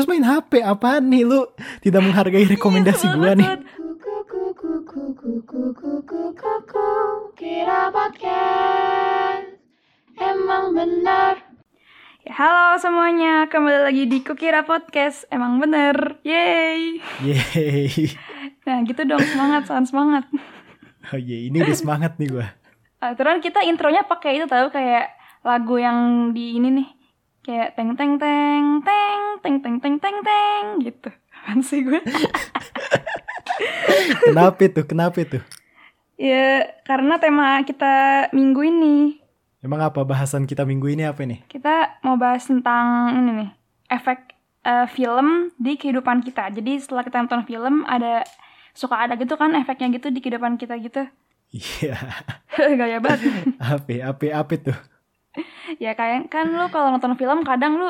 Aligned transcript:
terus 0.00 0.16
main 0.16 0.24
HP 0.24 0.64
apaan 0.64 1.12
nih 1.12 1.28
lu? 1.28 1.44
Tidak 1.84 2.00
menghargai 2.00 2.48
rekomendasi 2.48 3.04
Iya, 3.04 3.16
gua 3.20 3.36
nih. 3.36 3.48
Kira 7.36 7.92
podcast. 7.92 9.60
Emang 10.16 10.72
benar. 10.72 11.44
Ya, 12.24 12.32
halo 12.32 12.80
semuanya, 12.80 13.44
kembali 13.52 13.92
lagi 13.92 14.08
di 14.08 14.24
Kukira 14.24 14.64
Podcast. 14.64 15.28
Emang 15.28 15.60
bener, 15.60 16.16
yeay. 16.24 17.04
Yeay. 17.20 18.16
Nah 18.64 18.80
gitu 18.88 19.04
dong, 19.04 19.20
semangat, 19.20 19.68
sangat 19.68 19.92
semangat. 19.92 20.24
Oh 21.12 21.20
iya 21.20 21.44
ini 21.44 21.60
udah 21.60 21.76
semangat 21.76 22.16
nih 22.16 22.40
gua. 22.40 22.48
Uh, 23.04 23.12
Terus 23.12 23.44
kita 23.44 23.60
intronya 23.68 24.08
pakai 24.08 24.40
itu 24.40 24.48
tahu 24.48 24.72
kayak 24.72 25.12
lagu 25.44 25.76
yang 25.76 26.32
di 26.32 26.56
ini 26.56 26.72
nih 26.72 26.88
Kayak 27.50 27.74
teng 27.74 27.98
teng 27.98 28.14
teng 28.14 28.64
teng 28.86 29.22
teng 29.42 29.56
teng 29.58 29.76
teng 29.82 29.96
teng 29.98 30.16
teng 30.22 30.64
gitu. 30.86 31.10
Apaan 31.34 31.58
sih 31.66 31.82
gue? 31.82 31.98
Kenapa 34.30 34.70
itu? 34.70 34.86
Kenapa 34.86 35.18
itu? 35.18 35.42
Ya 36.14 36.70
karena 36.86 37.18
tema 37.18 37.58
kita 37.66 38.30
minggu 38.30 38.70
ini. 38.70 39.18
Emang 39.66 39.82
apa 39.82 40.06
bahasan 40.06 40.46
kita 40.46 40.62
minggu 40.62 40.94
ini 40.94 41.02
apa 41.02 41.26
nih 41.26 41.42
kita 41.50 41.98
mau 42.06 42.14
bahas 42.14 42.46
tentang 42.46 43.18
ini 43.18 43.30
nih 43.42 43.50
efek 43.98 44.30
eh, 44.62 44.86
film 44.94 45.50
di 45.58 45.74
kehidupan 45.74 46.22
kita. 46.22 46.54
Jadi 46.54 46.78
setelah 46.78 47.02
kita 47.02 47.18
nonton 47.18 47.50
film 47.50 47.82
ada 47.82 48.22
suka 48.78 48.94
ada 48.94 49.18
gitu 49.18 49.34
kan 49.34 49.58
efeknya 49.58 49.98
gitu 49.98 50.14
di 50.14 50.22
kehidupan 50.22 50.54
kita 50.54 50.78
gitu. 50.78 51.02
Iya. 51.50 51.98
Gaya 52.78 53.02
banget. 53.02 53.50
Apa 53.58 53.94
apa 54.06 54.26
apa 54.38 54.54
tuh 54.54 54.78
ya 55.80 55.92
kayak 55.92 56.28
kan 56.28 56.46
lu 56.46 56.68
kalau 56.68 56.92
nonton 56.92 57.16
film 57.16 57.40
kadang 57.40 57.74
lu 57.74 57.88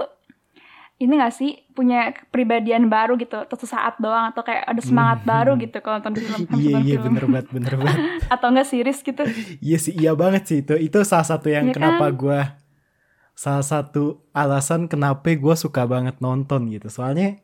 ini 0.96 1.16
gak 1.16 1.32
sih 1.32 1.56
punya 1.72 2.12
kepribadian 2.12 2.86
baru 2.86 3.16
gitu 3.16 3.32
atau 3.34 3.56
sesaat 3.56 3.96
doang 3.98 4.30
atau 4.30 4.40
kayak 4.40 4.68
ada 4.68 4.78
semangat 4.78 5.24
baru 5.24 5.56
gitu 5.56 5.80
kalau 5.80 5.96
nonton 5.96 6.14
film 6.14 6.40
Iya 6.52 6.76
nonton 6.76 6.80
iya 6.80 6.94
film. 6.94 7.04
bener 7.08 7.24
banget 7.26 7.46
bener 7.50 7.72
banget 7.74 7.98
atau 8.36 8.46
enggak 8.46 8.68
series 8.68 9.00
gitu 9.00 9.22
Iya 9.58 9.78
sih, 9.80 9.92
iya 9.92 10.12
banget 10.12 10.42
sih 10.44 10.58
itu. 10.60 10.76
Itu 10.76 11.00
salah 11.02 11.24
satu 11.26 11.48
yang 11.48 11.66
Iya 11.66 11.74
kenapa 11.74 12.04
kan? 12.04 12.14
gua 12.14 12.40
salah 13.32 13.64
satu 13.64 14.20
alasan 14.30 14.84
kenapa 14.84 15.24
gue 15.26 15.54
suka 15.56 15.88
banget 15.88 16.20
nonton 16.20 16.68
gitu. 16.68 16.86
Soalnya 16.86 17.40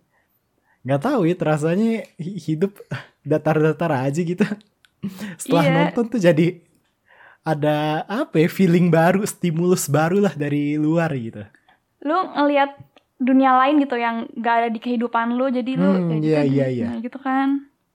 nggak 0.85 1.01
tahu 1.01 1.25
ya, 1.25 1.35
rasanya 1.35 2.05
hi- 2.15 2.37
hidup 2.39 2.77
datar-datar 3.25 3.91
aja 4.05 4.21
gitu. 4.21 4.45
Setelah 5.35 5.65
Iya. 5.65 5.73
nonton 5.81 6.05
tuh 6.07 6.21
jadi 6.21 6.61
ada 7.47 7.77
apa 8.05 8.37
ya, 8.37 8.49
feeling 8.49 8.91
baru, 8.91 9.23
stimulus 9.25 9.87
baru 9.87 10.19
lah 10.19 10.35
dari 10.35 10.75
luar 10.75 11.15
gitu. 11.15 11.47
lu 12.03 12.15
ngelihat 12.33 12.75
dunia 13.17 13.57
lain 13.57 13.81
gitu 13.81 13.97
yang 13.97 14.17
gak 14.35 14.55
ada 14.57 14.69
di 14.69 14.77
kehidupan 14.77 15.33
lu 15.33 15.49
jadi 15.49 15.73
lu 15.73 15.89
Hmm, 15.89 16.11
ya 16.13 16.15
gitu, 16.15 16.27
iya, 16.27 16.41
jadi- 16.41 16.53
iya, 16.53 16.67
iya. 16.69 16.87
nah, 16.89 16.99
gitu 17.01 17.19
kan 17.19 17.49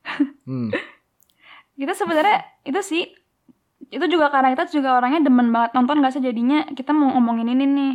Hmm. 0.50 0.70
kita 1.74 1.94
sebenarnya 1.94 2.38
itu 2.64 2.82
sih 2.82 3.04
itu 3.88 4.06
juga 4.08 4.28
karena 4.28 4.52
kita 4.52 4.68
juga 4.70 4.96
orangnya 4.96 5.22
demen 5.22 5.50
banget 5.50 5.72
nonton 5.74 6.00
gak 6.00 6.12
sih 6.12 6.22
jadinya 6.22 6.64
kita 6.70 6.90
mau 6.90 7.12
ngomongin 7.12 7.52
ini 7.52 7.66
nih 7.68 7.94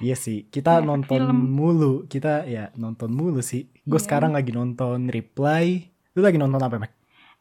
Iya 0.00 0.16
sih, 0.16 0.48
kita 0.48 0.80
Kayak 0.80 0.86
nonton 0.86 1.20
film. 1.20 1.38
mulu. 1.52 1.94
Kita 2.06 2.48
ya 2.48 2.72
nonton 2.74 3.12
mulu 3.12 3.38
sih. 3.40 3.68
Gue 3.84 4.00
Iya. 4.00 4.04
sekarang 4.08 4.32
lagi 4.32 4.48
nonton 4.50 5.06
Reply. 5.06 5.86
Lu 6.10 6.24
lagi 6.24 6.34
nonton 6.34 6.56
apa, 6.56 6.80
Mek? 6.80 6.92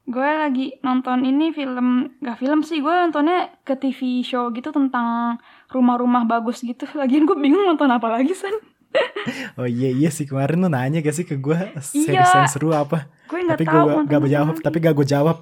Gue 0.04 0.30
lagi 0.36 0.76
nonton 0.80 1.24
ini 1.24 1.50
film 1.50 2.12
gak 2.20 2.36
film 2.38 2.60
sih 2.60 2.80
gue 2.80 2.92
nontonnya 2.92 3.56
ke 3.62 3.74
TV 3.74 4.20
show 4.20 4.52
gitu 4.52 4.70
tentang 4.70 5.40
rumah-rumah 5.70 6.24
bagus 6.24 6.60
gitu 6.60 6.84
lagian 7.00 7.24
gue 7.24 7.36
bingung 7.36 7.64
nonton 7.64 7.88
apa 7.88 8.08
lagi 8.10 8.32
san 8.32 8.52
Oh 9.58 9.66
iya 9.66 9.90
iya 9.90 10.10
sih 10.10 10.24
kemarin 10.24 10.60
lu 10.60 10.70
nanya 10.70 11.00
gak 11.00 11.14
sih 11.14 11.24
ke 11.24 11.34
gue 11.34 11.56
series 11.80 12.14
Iya. 12.14 12.36
yang 12.38 12.52
seru 12.52 12.70
apa? 12.72 13.10
gue 13.26 13.40
nggak 13.42 13.58
Tapi 13.58 13.66
tahu 13.66 13.88
gue 13.90 14.04
gak 14.06 14.22
jawab, 14.30 14.56
tapi 14.60 14.78
gak 14.78 14.94
gue 14.94 15.08
jawab. 15.08 15.38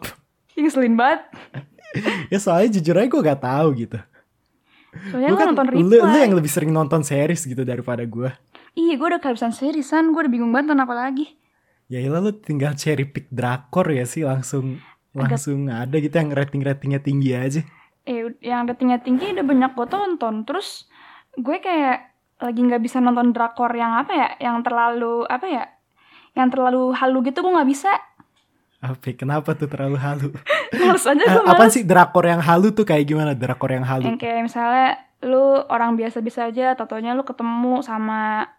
Ih, 0.54 0.62
ngeselin 0.64 0.96
banget 0.96 1.22
ya 2.32 2.38
soalnya 2.38 2.70
jujur 2.72 2.96
aja 2.96 3.08
gue 3.08 3.22
gak 3.26 3.42
tahu 3.42 3.68
gitu. 3.76 4.00
soalnya 5.10 5.28
Lu 5.28 5.36
gue 5.36 5.42
kan 5.42 5.48
nonton 5.52 5.66
lu, 5.74 5.98
lu 6.00 6.16
yang 6.16 6.32
lebih 6.32 6.48
sering 6.48 6.70
nonton 6.70 7.02
series 7.02 7.44
gitu 7.44 7.64
daripada 7.64 8.04
gue. 8.04 8.30
iya 8.72 8.94
gue 8.96 9.08
udah 9.10 9.20
kehabisan 9.20 9.52
serisan 9.52 10.14
gue 10.14 10.22
udah 10.22 10.32
bingung 10.32 10.54
banget 10.54 10.72
nonton 10.72 10.86
apa 10.86 10.96
lagi 10.96 11.36
Ya 11.92 12.08
lu 12.08 12.32
tinggal 12.34 12.72
cherry 12.74 13.04
pick 13.04 13.28
drakor 13.30 13.84
ya 13.88 14.04
sih 14.04 14.24
langsung 14.24 14.80
Agak- 15.12 15.36
langsung 15.36 15.68
ada 15.68 15.92
gitu 15.94 16.16
yang 16.16 16.32
rating-ratingnya 16.32 17.00
tinggi 17.00 17.36
aja. 17.36 17.62
eh 18.02 18.32
yang 18.40 18.64
ratingnya 18.64 18.98
tinggi 18.98 19.30
udah 19.30 19.44
banyak 19.44 19.72
gue 19.72 19.86
tonton 19.86 20.42
terus 20.42 20.88
gue 21.34 21.58
kayak 21.58 22.10
lagi 22.40 22.58
nggak 22.60 22.80
bisa 22.80 22.98
nonton 22.98 23.30
drakor 23.30 23.70
yang 23.72 23.94
apa 23.94 24.10
ya 24.10 24.30
yang 24.42 24.58
terlalu 24.62 25.22
apa 25.24 25.46
ya 25.46 25.64
yang 26.32 26.48
terlalu 26.48 26.90
halu 26.92 27.22
gitu 27.22 27.40
gue 27.40 27.52
nggak 27.52 27.70
bisa 27.70 27.92
Apa? 28.80 28.98
ya, 29.04 29.14
Kenapa 29.14 29.54
tuh 29.54 29.68
terlalu 29.68 30.00
halu? 30.00 30.28
males 30.74 31.06
aja 31.06 31.22
Eh, 31.22 31.30
gue 31.30 31.46
males 31.46 31.70
sih 31.70 31.84
drakor 31.84 32.26
yang 32.26 32.42
halu 32.42 32.72
tuh 32.72 32.82
kayak 32.82 33.06
gimana? 33.06 33.32
Drakor 33.34 33.70
yang 33.70 33.84
halu? 33.84 34.02
yang 34.04 34.18
kayak 34.18 34.42
misalnya 34.42 34.88
lu 35.22 35.38
orang 35.62 35.94
biasa-biasa 35.94 36.50
aja 36.50 36.74
tatonya 36.74 37.14
lu 37.14 37.22
ketemu 37.22 37.84
sama 37.84 38.50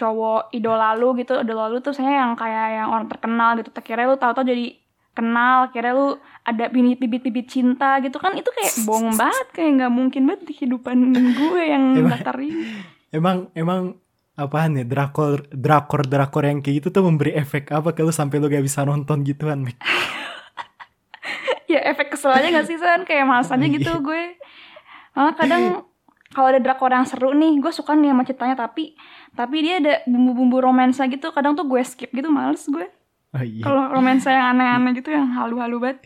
cowok 0.00 0.48
idola 0.56 0.96
lu 0.96 1.12
gitu 1.20 1.36
idola 1.36 1.68
lu 1.68 1.84
tuh 1.84 1.92
saya 1.92 2.24
yang 2.24 2.32
kayak 2.32 2.80
yang 2.80 2.88
orang 2.88 3.06
terkenal 3.12 3.60
gitu 3.60 3.68
akhirnya 3.76 4.08
lu 4.08 4.16
tahu-tahu 4.16 4.48
jadi 4.48 4.66
kenal 5.12 5.68
akhirnya 5.68 5.92
lu 5.92 6.08
ada 6.46 6.72
bibit-bibit 6.72 7.46
cinta 7.52 8.00
gitu 8.00 8.16
kan 8.16 8.32
itu 8.32 8.48
kayak 8.48 8.72
bohong 8.88 9.12
banget 9.20 9.46
kayak 9.52 9.70
nggak 9.76 9.92
mungkin 9.92 10.22
banget 10.24 10.48
di 10.48 10.52
kehidupan 10.56 10.96
gue 11.12 11.62
yang 11.68 11.84
datar 12.08 12.40
ini. 12.40 12.80
Emang 13.12 13.52
emang 13.52 14.00
apaan 14.38 14.80
ya 14.80 14.84
drakor 14.88 15.44
drakor 15.52 16.08
drakor 16.08 16.48
yang 16.48 16.64
kayak 16.64 16.80
gitu 16.80 16.88
tuh 16.94 17.04
memberi 17.04 17.36
efek 17.36 17.68
apa 17.74 17.92
kalau 17.92 18.08
sampai 18.08 18.40
lu 18.40 18.48
gak 18.48 18.64
bisa 18.64 18.86
nonton 18.86 19.20
gituan 19.20 19.66
Mek? 19.66 19.76
ya 21.72 21.84
efek 21.92 22.16
kesel 22.16 22.32
aja 22.32 22.48
gak 22.48 22.66
sih 22.70 22.80
San? 22.80 23.04
Kayak 23.04 23.28
males 23.28 23.52
aja 23.52 23.66
gitu 23.66 23.90
gue. 24.00 24.40
Malah 25.12 25.34
kadang 25.36 25.89
kalau 26.30 26.48
ada 26.48 26.58
drakor 26.58 26.88
yang 26.88 27.02
seru 27.02 27.30
nih 27.32 27.58
gue 27.58 27.70
suka 27.70 27.92
nih 27.92 28.08
sama 28.08 28.22
ceritanya 28.22 28.56
tapi 28.56 28.94
tapi 29.30 29.56
dia 29.60 29.74
ada 29.76 29.94
bumbu-bumbu 30.04 30.60
romansa 30.60 31.06
gitu 31.06 31.30
kadang 31.30 31.52
tuh 31.52 31.64
gue 31.64 31.82
skip 31.82 32.08
gitu 32.08 32.28
males 32.28 32.62
gue 32.64 32.86
Oh 33.30 33.38
iya. 33.40 33.62
kalau 33.62 33.86
romansa 33.88 34.28
yang 34.28 34.54
aneh-aneh 34.54 34.90
gitu 34.92 35.10
yang 35.10 35.30
halu-halu 35.36 35.76
banget 35.80 35.98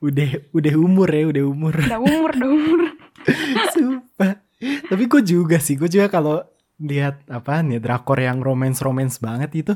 Udah 0.00 0.28
udah 0.50 0.74
umur 0.76 1.08
ya, 1.08 1.24
udah 1.26 1.44
umur. 1.46 1.74
udah 1.78 2.00
umur 2.00 2.30
udah 2.32 2.50
umur 2.50 2.80
Sumpah. 3.74 4.32
Tapi 4.60 5.04
gue 5.06 5.22
juga 5.22 5.56
sih, 5.56 5.72
gue 5.74 5.88
juga 5.88 6.08
kalau 6.08 6.40
lihat 6.78 7.20
apaan 7.26 7.68
ya 7.68 7.76
drakor 7.78 8.16
yang 8.16 8.40
romance-romance 8.40 9.16
banget 9.18 9.52
itu. 9.54 9.74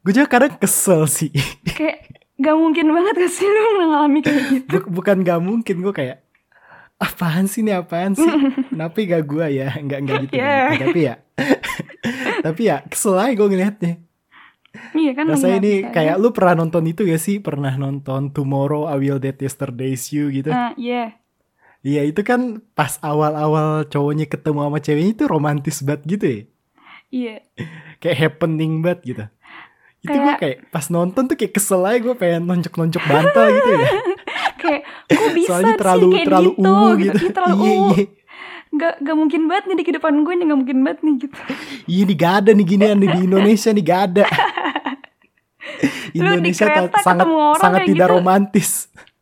Gue 0.00 0.12
juga 0.12 0.28
kadang 0.30 0.56
kesel 0.56 1.04
sih. 1.06 1.28
kayak 1.66 2.08
gak 2.36 2.52
mungkin 2.54 2.88
banget 2.88 3.14
gak 3.18 3.32
sih 3.32 3.44
lu 3.44 3.60
mengalami 3.78 4.20
kayak 4.20 4.44
gitu 4.54 4.68
Buk- 4.70 4.90
Bukan 4.90 5.16
gak 5.22 5.40
mungkin 5.40 5.76
gue 5.78 5.92
kayak 5.92 6.16
apaan 6.96 7.44
sih 7.44 7.60
nih 7.60 7.76
apaan 7.76 8.12
sih? 8.12 8.24
Kenapa 8.70 8.96
gak 8.96 9.24
gue 9.24 9.46
ya? 9.52 9.68
Enggak 9.74 9.98
enggak 10.00 10.16
gitu. 10.24 10.32
Ya. 10.34 10.46
enggak 10.46 10.70
gitu. 10.70 10.84
Tapi 10.86 11.00
ya 11.02 11.14
tapi 12.46 12.60
ya 12.64 12.76
kesel 12.86 13.14
aja 13.14 13.32
gue 13.32 13.46
ngeliatnya. 13.46 13.94
iya 14.92 15.12
kan 15.12 15.24
Rasanya 15.26 15.56
nggak 15.56 15.62
ini 15.62 15.72
bisa 15.78 15.90
kayak 15.90 16.14
aja. 16.14 16.22
lu 16.22 16.28
pernah 16.30 16.54
nonton 16.54 16.84
itu 16.84 17.00
gak 17.02 17.18
sih? 17.18 17.36
Pernah 17.38 17.74
nonton 17.74 18.28
Tomorrow 18.28 18.86
I 18.86 18.96
Will 18.98 19.16
Dead 19.16 19.34
Yesterday's 19.34 20.08
You 20.10 20.28
gitu? 20.30 20.48
nah 20.48 20.72
iya 20.74 21.16
Iya 21.80 22.02
itu 22.02 22.18
kan 22.20 22.58
pas 22.72 22.98
awal-awal 22.98 23.86
cowoknya 23.86 24.26
ketemu 24.26 24.58
sama 24.60 24.78
ceweknya 24.80 25.12
itu 25.12 25.24
romantis 25.24 25.78
banget 25.80 26.02
gitu 26.08 26.24
ya. 26.26 26.40
iya 27.08 27.34
Kayak 27.96 28.16
happening 28.18 28.80
banget 28.80 29.00
gitu. 29.06 29.24
Itu 30.02 30.12
gue 30.12 30.24
Kayak- 30.26 30.40
kayak 30.40 30.58
pas 30.68 30.86
nonton 30.88 31.22
tuh 31.24 31.36
kayak 31.36 31.52
kesel 31.52 31.80
aja 31.80 31.98
gue 31.98 32.14
pengen 32.14 32.42
nonjok-nonjok 32.44 33.02
bantal 33.02 33.46
gitu 33.50 33.70
ya. 33.72 33.86
kayak 34.58 34.82
kok 35.08 35.30
bisa 35.38 35.48
Soalnya 35.48 35.74
sih 35.74 35.80
terlalu 35.80 36.06
kayak 36.12 36.26
terlalu 36.26 36.50
gitu, 36.50 36.60
gitu, 36.60 36.96
gitu. 37.00 37.18
Iya, 37.26 37.32
terlalu 37.32 37.62
Iya, 37.62 37.74
iya. 37.96 38.06
Gak, 38.76 38.94
gak 39.00 39.16
mungkin 39.16 39.40
banget 39.48 39.64
nih 39.72 39.76
di 39.80 39.84
kehidupan 39.88 40.14
gue 40.20 40.34
nih 40.36 40.46
Gak 40.52 40.58
mungkin 40.58 40.78
banget 40.84 41.00
nih 41.00 41.14
gitu 41.24 41.38
Iya 41.88 42.02
nih 42.04 42.16
gak 42.18 42.34
ada 42.44 42.50
nih 42.52 42.66
ginian 42.66 42.98
nih 43.00 43.08
di 43.08 43.20
Indonesia 43.24 43.70
nih 43.72 43.84
gak 43.86 44.00
ada. 44.12 44.24
Indonesia 46.16 46.66
kereta 46.66 46.98
sangat 47.04 47.26
orang 47.28 47.60
sangat 47.60 47.80
tidak 47.84 48.08
gitu. 48.08 48.14
romantis. 48.16 48.70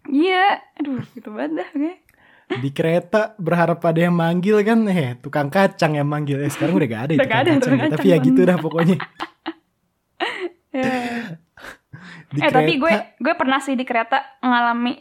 Iya 0.07 0.63
Aduh 0.79 1.03
gitu 1.17 1.29
banget 1.35 1.53
dah 1.63 1.69
oke. 1.75 1.93
Di 2.61 2.71
kereta 2.77 3.33
berharap 3.41 3.81
ada 3.83 4.01
yang 4.05 4.15
manggil 4.15 4.61
kan, 4.63 4.85
eh 4.87 5.17
tukang 5.19 5.49
kacang 5.49 5.97
yang 5.97 6.07
manggil. 6.07 6.39
Eh 6.45 6.53
sekarang 6.53 6.77
udah 6.77 6.89
gak 6.89 7.03
ada 7.09 7.13
ya 7.17 7.21
tukang 7.25 7.41
kacang. 7.41 7.57
tukang 7.59 7.79
ya. 7.79 7.85
Tapi 7.89 7.91
kacang 7.97 8.13
ya 8.13 8.17
gitu 8.21 8.41
dah 8.45 8.57
pokoknya. 8.61 8.97
Di 12.27 12.39
Eh 12.39 12.49
tapi 12.49 12.73
gue 12.75 12.87
kereta- 12.87 13.11
Gue 13.17 13.35
pernah 13.35 13.59
sih 13.59 13.73
di 13.73 13.83
kereta 13.83 14.19
Ngalami 14.39 14.95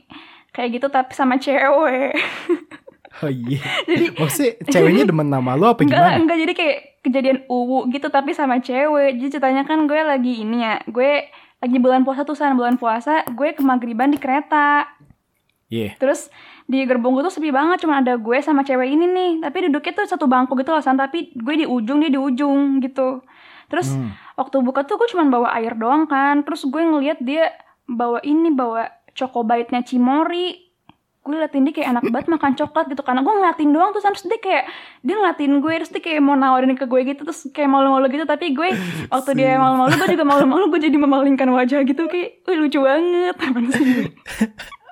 Kayak 0.49 0.69
gitu 0.73 0.87
tapi 0.87 1.11
sama 1.11 1.35
cewek 1.35 2.13
Oh 3.19 3.29
iya. 3.29 3.61
Maksudnya 4.17 4.57
ceweknya 4.65 5.05
demen 5.05 5.29
nama 5.29 5.53
lo 5.53 5.69
apa 5.69 5.81
Enggak 5.81 6.01
gimana? 6.01 6.17
enggak 6.17 6.37
jadi 6.39 6.53
kayak 6.53 6.77
kejadian 6.99 7.37
uwu 7.45 7.85
gitu 7.87 8.07
tapi 8.07 8.31
sama 8.31 8.57
cewek. 8.57 9.15
Jadi 9.15 9.29
ceritanya 9.31 9.63
kan 9.63 9.85
gue 9.85 9.99
lagi 9.99 10.41
ini 10.41 10.63
ya, 10.63 10.81
gue 10.83 11.29
lagi 11.59 11.77
bulan 11.77 12.01
puasa 12.01 12.23
tuh 12.23 12.33
san 12.33 12.53
bulan 12.53 12.75
puasa, 12.75 13.21
gue 13.27 13.53
ke 13.53 13.61
magriban 13.61 14.09
di 14.09 14.17
kereta. 14.17 14.89
Iya. 15.69 15.93
Terus 15.95 16.33
di 16.63 16.81
gerbong 16.83 17.13
gue 17.13 17.23
tuh 17.23 17.33
sepi 17.33 17.49
banget, 17.49 17.81
cuma 17.81 17.99
ada 17.99 18.15
gue 18.15 18.37
sama 18.39 18.61
cewek 18.61 18.89
ini 18.89 19.05
nih. 19.05 19.31
Tapi 19.41 19.69
duduknya 19.69 19.93
tuh 19.93 20.05
satu 20.07 20.25
bangku 20.25 20.55
gitu 20.55 20.69
loh 20.69 20.81
san, 20.81 20.95
tapi 20.95 21.29
gue 21.33 21.55
di 21.55 21.65
ujung 21.65 21.99
dia 21.99 22.09
di 22.09 22.17
ujung 22.17 22.79
gitu. 22.79 23.21
terus 23.65 23.93
Hmm. 23.93 24.09
Waktu 24.39 24.55
buka 24.61 24.85
tuh 24.85 24.97
gue 25.01 25.07
cuman 25.09 25.27
bawa 25.33 25.53
air 25.57 25.73
doang 25.77 26.05
kan. 26.09 26.41
Terus 26.45 26.65
gue 26.67 26.81
ngeliat 26.81 27.19
dia 27.21 27.53
bawa 27.85 28.19
ini 28.23 28.49
bawa 28.53 28.89
chocobite-nya 29.13 29.85
Cimori 29.85 30.63
gue 31.23 31.39
liatin 31.39 31.63
dia 31.63 31.71
kayak 31.71 31.89
enak 31.95 32.05
banget 32.11 32.27
makan 32.35 32.51
coklat 32.59 32.85
gitu. 32.91 32.99
Karena 32.99 33.23
gue 33.23 33.31
ngeliatin 33.31 33.71
doang 33.71 33.95
terus 33.95 34.03
terus 34.03 34.27
dia 34.27 34.39
kayak 34.43 34.65
dia 35.07 35.15
ngeliatin 35.15 35.53
gue 35.63 35.73
terus 35.79 35.91
dia 35.95 36.03
kayak 36.03 36.19
mau 36.19 36.35
nawarin 36.35 36.75
ke 36.75 36.83
gue 36.83 37.01
gitu 37.07 37.23
terus 37.23 37.47
kayak 37.55 37.71
malu-malu 37.71 38.11
gitu. 38.11 38.27
Tapi 38.27 38.51
gue 38.51 38.69
waktu 39.07 39.31
dia 39.39 39.55
malu-malu 39.55 39.95
gue 39.95 40.09
juga 40.19 40.25
malu-malu 40.27 40.63
gue 40.75 40.79
jadi 40.83 40.97
memalingkan 40.99 41.47
wajah 41.47 41.79
gitu. 41.87 42.11
Kayak 42.11 42.43
lucu 42.59 42.79
banget. 42.83 43.35
Apaan 43.39 43.71
sih? 43.71 44.11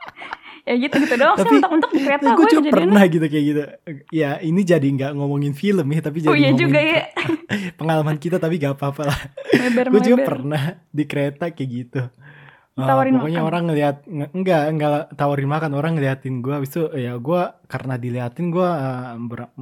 ya 0.72 0.80
gitu 0.80 0.96
gitu 0.98 1.16
doang 1.16 1.36
sih 1.36 1.44
Tapi- 1.44 1.58
untuk-untuk 1.58 1.90
di 1.90 2.00
kereta 2.00 2.28
gue 2.32 2.48
juga 2.50 2.70
pernah 2.72 3.04
gitu 3.06 3.26
kayak 3.26 3.46
gitu. 3.46 3.62
Ya 4.10 4.40
ini 4.40 4.62
jadi 4.64 4.88
nggak 4.88 5.12
ngomongin 5.14 5.52
film 5.54 5.84
ya, 5.86 6.00
tapi 6.00 6.18
jadi 6.20 6.32
oh 6.32 6.38
iya 6.38 6.52
juga 6.54 6.80
ya 6.80 7.12
pengalaman 7.78 8.16
kita 8.16 8.38
tapi 8.38 8.56
gak 8.56 8.74
apa-apa 8.74 9.02
lah. 9.06 9.20
gue 9.86 10.02
juga 10.02 10.18
pernah 10.24 10.64
di 10.88 11.04
kereta 11.04 11.48
kayak 11.48 11.70
gitu. 11.70 12.02
Ditawarin 12.72 13.14
pokoknya 13.14 13.36
makan. 13.38 13.50
orang 13.50 13.64
ngeliat 13.66 13.98
nge- 14.02 14.32
enggak 14.32 14.64
enggak 14.66 14.92
tawarin 15.14 15.44
makan 15.46 15.72
orang 15.74 15.92
ngeliatin 15.92 16.40
gue 16.40 16.54
habis 16.54 16.72
itu 16.72 16.88
ya 16.96 17.14
gue 17.14 17.42
karena 17.66 17.94
diliatin 17.96 18.48
gue 18.48 18.70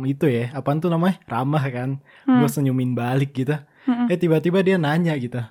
itu 0.06 0.26
ya 0.26 0.54
apaan 0.54 0.78
tuh 0.78 0.88
namanya 0.88 1.18
ramah 1.26 1.66
kan 1.68 1.98
Hmm. 2.24 2.38
gue 2.38 2.48
senyumin 2.48 2.94
balik 2.94 3.34
gitu 3.34 3.58
Mm-mm. 3.84 4.06
eh 4.06 4.16
tiba-tiba 4.16 4.62
dia 4.62 4.78
nanya 4.78 5.18
gitu 5.18 5.42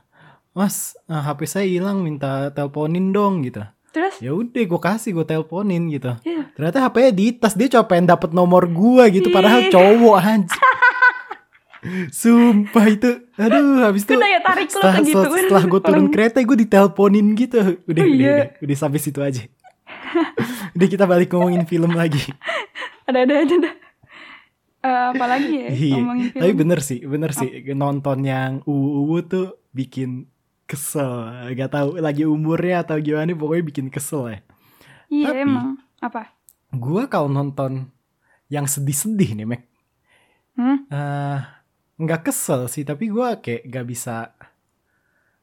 mas 0.50 0.94
eh, 1.04 1.18
HP 1.18 1.40
saya 1.44 1.66
hilang 1.66 1.98
minta 1.98 2.48
teleponin 2.48 3.10
dong 3.10 3.42
gitu 3.42 3.66
terus? 3.88 4.14
Ya 4.18 4.30
udah 4.30 4.62
gue 4.62 4.80
kasih 4.80 5.10
gue 5.12 5.24
teleponin 5.24 5.88
gitu. 5.88 6.12
Iya. 6.22 6.50
ternyata 6.52 6.78
HP-nya 6.82 7.12
di 7.12 7.26
tas 7.32 7.54
dia 7.54 7.68
cuma 7.68 7.84
pengen 7.84 8.06
dapet 8.06 8.30
nomor 8.30 8.64
gue 8.64 9.04
gitu 9.12 9.28
padahal 9.28 9.68
cowok 9.68 10.16
anjir 10.18 10.58
Sumpah 12.12 12.86
itu 12.86 13.10
Aduh 13.36 13.86
habis 13.86 14.02
itu 14.02 14.10
Itu 14.10 14.18
daya 14.18 14.42
tarik 14.42 14.66
lu 14.66 14.74
setelah, 14.74 14.96
gitu. 14.98 15.14
setelah, 15.14 15.38
setelah 15.38 15.64
gue 15.64 15.80
turun 15.80 15.98
Orang- 16.00 16.10
kereta 16.10 16.38
gue 16.40 16.58
diteleponin 16.58 17.26
gitu. 17.32 17.58
Udah 17.58 17.70
Oh, 17.70 17.86
udah, 17.86 18.04
iya. 18.04 18.34
udah 18.34 18.46
Udah 18.60 18.76
sampai 18.76 18.98
situ 18.98 19.20
aja. 19.20 19.42
Udah 20.74 20.86
kita 20.86 21.04
balik 21.04 21.30
ngomongin 21.30 21.62
film 21.64 21.92
lagi. 21.92 22.18
Ada 23.06 23.22
ada 23.22 23.34
ada 23.38 23.54
ada. 23.56 23.70
Eh, 24.78 25.04
apalagi 25.10 25.54
ya 25.56 25.68
Iya 25.70 25.94
ngomongin 25.96 26.26
film? 26.28 26.40
Tapi 26.40 26.52
bener 26.54 26.78
sih 26.80 26.98
Bener 27.00 27.30
sih. 27.32 27.48
Nonton 27.72 28.18
yang 28.22 28.52
uwu 28.64 29.22
tuh 29.22 29.46
Bikin 29.68 30.26
kesel. 30.68 31.10
Gak 31.56 31.72
tahu 31.72 31.96
lagi 31.98 32.28
umurnya 32.28 32.84
atau 32.84 33.00
gimana 33.00 33.32
Pokoknya 33.32 33.64
bikin 33.64 33.88
kesel 33.88 34.28
ya. 34.28 34.38
Iya 35.08 35.26
tapi- 35.32 35.42
emang. 35.48 35.68
Apa? 35.98 36.30
Gue 36.68 37.08
kalau 37.08 37.32
nonton 37.32 37.88
Yang 38.52 38.78
sedih-sedih 38.78 39.32
nih 39.34 39.46
Mek 39.48 39.62
hmm? 40.58 40.78
nggak 41.98 42.30
kesel 42.30 42.66
sih 42.66 42.82
tapi 42.82 43.10
gua 43.10 43.38
kayak 43.38 43.66
gak 43.70 43.86
bisa 43.86 44.16